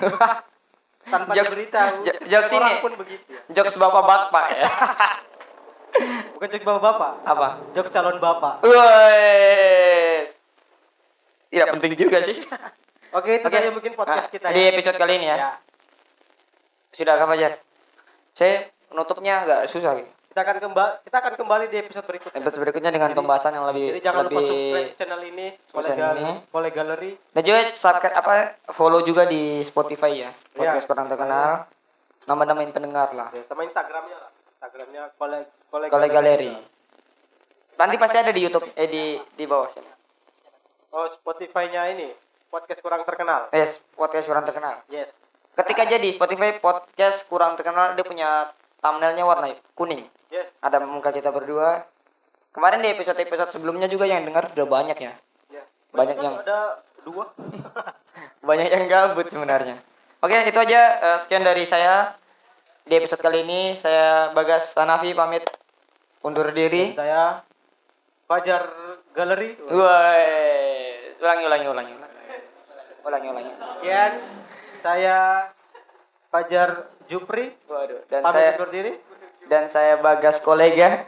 Tanpa 1.06 1.32
Jokes- 1.32 1.54
diberitahu. 1.54 2.02
jo- 2.02 2.20
jokes 2.26 2.50
ini. 2.50 2.72
pun 2.82 2.92
begitu 2.98 3.24
ya. 3.30 3.40
Jokes 3.52 3.78
bapak-bapak 3.78 4.44
ya. 4.52 4.66
Bukan 6.36 6.48
jokes 6.50 6.66
bapak-bapak. 6.66 7.12
Apa? 7.24 7.48
Jokes 7.72 7.88
calon 7.88 8.18
bapak. 8.18 8.60
Wes. 8.60 10.28
Tidak 11.48 11.66
penting 11.72 11.92
juga 11.96 12.18
sih. 12.20 12.42
Oke, 13.16 13.40
itu 13.40 13.46
Oke. 13.48 13.54
saja 13.54 13.70
mungkin 13.72 13.94
podcast 13.94 14.28
Nah, 14.28 14.32
kita 14.34 14.46
di 14.50 14.60
ya. 14.60 14.68
episode 14.74 14.98
kali 14.98 15.12
ini 15.16 15.26
ya. 15.26 15.36
Ya. 15.38 15.50
Sudah 16.92 17.16
apa 17.16 17.32
aja? 17.32 17.56
Saya 18.34 18.68
nutupnya 18.90 19.40
agak 19.40 19.70
susah 19.70 19.96
gitu. 19.96 20.10
Kita 20.36 20.44
akan 20.44 20.60
kembali 20.68 20.92
kita 21.00 21.16
akan 21.16 21.34
kembali 21.40 21.64
di 21.72 21.76
episode 21.80 22.04
berikutnya. 22.04 22.44
Episode 22.44 22.60
berikutnya 22.60 22.92
dengan 22.92 23.08
Jadi- 23.08 23.16
pembahasan 23.24 23.56
yang 23.56 23.64
lebih 23.72 23.88
Jadi 23.88 24.00
jangan 24.04 24.20
lupa 24.20 24.36
lebih 24.36 24.44
subscribe 24.44 24.92
channel 24.92 25.20
ini, 25.24 25.46
Kole, 25.72 25.86
channel 25.88 25.96
Gal- 26.04 26.20
ini. 26.20 26.32
Kole 26.52 26.68
Gallery. 26.76 27.12
Dan 27.32 27.40
juga 27.40 27.60
subscribe 27.72 28.16
apa 28.20 28.32
follow 28.68 29.00
juga 29.00 29.24
di 29.24 29.64
Spotify 29.64 30.28
ya. 30.28 30.30
Podcast 30.52 30.84
Iya. 30.84 30.90
kurang 30.92 31.08
terkenal. 31.08 31.50
Nama-namain 32.28 32.68
pendengar 32.68 33.16
lah. 33.16 33.32
Ya, 33.32 33.48
sama 33.48 33.64
Instagramnya 33.64 34.16
lah. 34.20 34.30
Instagramnya 34.52 35.02
Kole 35.16 35.38
Kole, 35.72 35.86
Kole 35.88 36.06
Galeri. 36.12 36.52
Nanti 37.80 37.94
pasti 37.96 38.16
ada 38.20 38.28
di 38.28 38.40
YouTube 38.44 38.68
eh 38.76 38.88
di 38.92 39.16
di 39.16 39.44
bawah 39.48 39.72
sini. 39.72 39.88
Oh, 40.92 41.08
Spotify-nya 41.08 41.96
ini 41.96 42.12
podcast 42.52 42.84
kurang 42.84 43.08
terkenal. 43.08 43.48
Yes, 43.56 43.80
podcast 43.96 44.28
kurang 44.28 44.44
terkenal. 44.44 44.84
Yes. 44.92 45.16
Ketika 45.56 45.88
aja 45.88 45.96
di 45.96 46.12
Spotify 46.12 46.60
podcast 46.60 47.24
kurang 47.24 47.56
terkenal 47.56 47.96
dia 47.96 48.04
punya 48.04 48.52
thumbnailnya 48.84 49.24
warna 49.24 49.48
kuning. 49.72 50.04
Yes. 50.36 50.52
Ada 50.60 50.84
muka 50.84 51.08
kita 51.16 51.32
berdua. 51.32 51.88
Kemarin 52.52 52.84
di 52.84 52.92
episode-episode 52.92 53.56
sebelumnya 53.56 53.88
juga 53.88 54.04
yang 54.04 54.20
dengar 54.20 54.52
udah 54.52 54.68
banyak 54.68 54.96
ya. 55.00 55.12
Ya. 55.48 55.64
Banyak 55.96 56.16
Kan 56.16 56.24
yang- 56.24 56.38
ada 56.44 56.60
dua. 57.04 57.24
Banyak 58.46 58.68
yang 58.68 58.84
gabut 58.86 59.26
sebenarnya. 59.26 59.80
Oke, 60.22 60.36
itu 60.46 60.54
aja 60.56 60.80
eh, 61.02 61.18
sekian 61.18 61.42
dari 61.42 61.64
saya. 61.64 62.14
Di 62.86 62.94
episode 62.94 63.18
kali 63.18 63.42
ini 63.42 63.74
saya 63.74 64.30
Bagas 64.30 64.76
Hanafi 64.78 65.10
pamit 65.10 65.42
undur 66.22 66.52
diri. 66.54 66.94
Dan 66.94 67.00
saya 67.00 67.22
Fajar 68.30 68.62
Gallery. 69.10 69.58
Woi, 69.66 70.24
ulangi 71.18 71.44
ulangi 71.44 71.66
ulangi. 71.66 71.92
Ulangi 73.02 73.26
ulangi. 73.26 73.52
Sekian 73.56 74.12
saya 74.84 75.18
Fajar 76.30 76.90
Jupri. 77.06 77.54
Waduh, 77.66 78.06
dan 78.06 78.20
Pamit 78.22 78.34
saya 78.38 78.50
undur 78.54 78.70
diri. 78.70 78.92
Dan 79.46 79.70
saya 79.70 80.02
Bagas 80.02 80.42
kolega. 80.42 81.02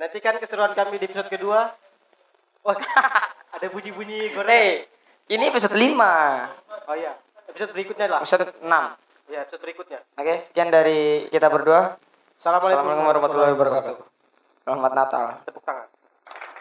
Nantikan 0.00 0.40
keseruan 0.40 0.72
kami 0.72 0.96
di 0.96 1.12
episode 1.12 1.28
kedua. 1.28 1.76
Wah, 2.64 2.76
ada 3.56 3.66
bunyi-bunyi 3.68 4.32
goreng. 4.32 4.48
Hey, 4.48 4.88
ini 5.28 5.52
episode 5.52 5.76
5. 5.76 6.88
Oh 6.88 6.96
iya, 6.96 7.12
episode 7.48 7.72
berikutnya 7.76 8.08
lah. 8.08 8.20
Episode 8.24 8.56
6. 8.64 9.30
Ya, 9.30 9.44
episode 9.44 9.62
berikutnya. 9.62 10.00
Oke, 10.16 10.40
sekian 10.40 10.72
dari 10.72 11.28
kita 11.28 11.52
berdua. 11.52 12.00
Assalamualaikum 12.40 12.80
Assalamualaikum 12.80 13.06
warahmatullahi 13.12 13.52
wabarakatuh. 13.52 13.96
Selamat 14.64 14.92
Natal. 14.96 15.26
Tepuk 15.44 15.64
tangan. 15.64 15.88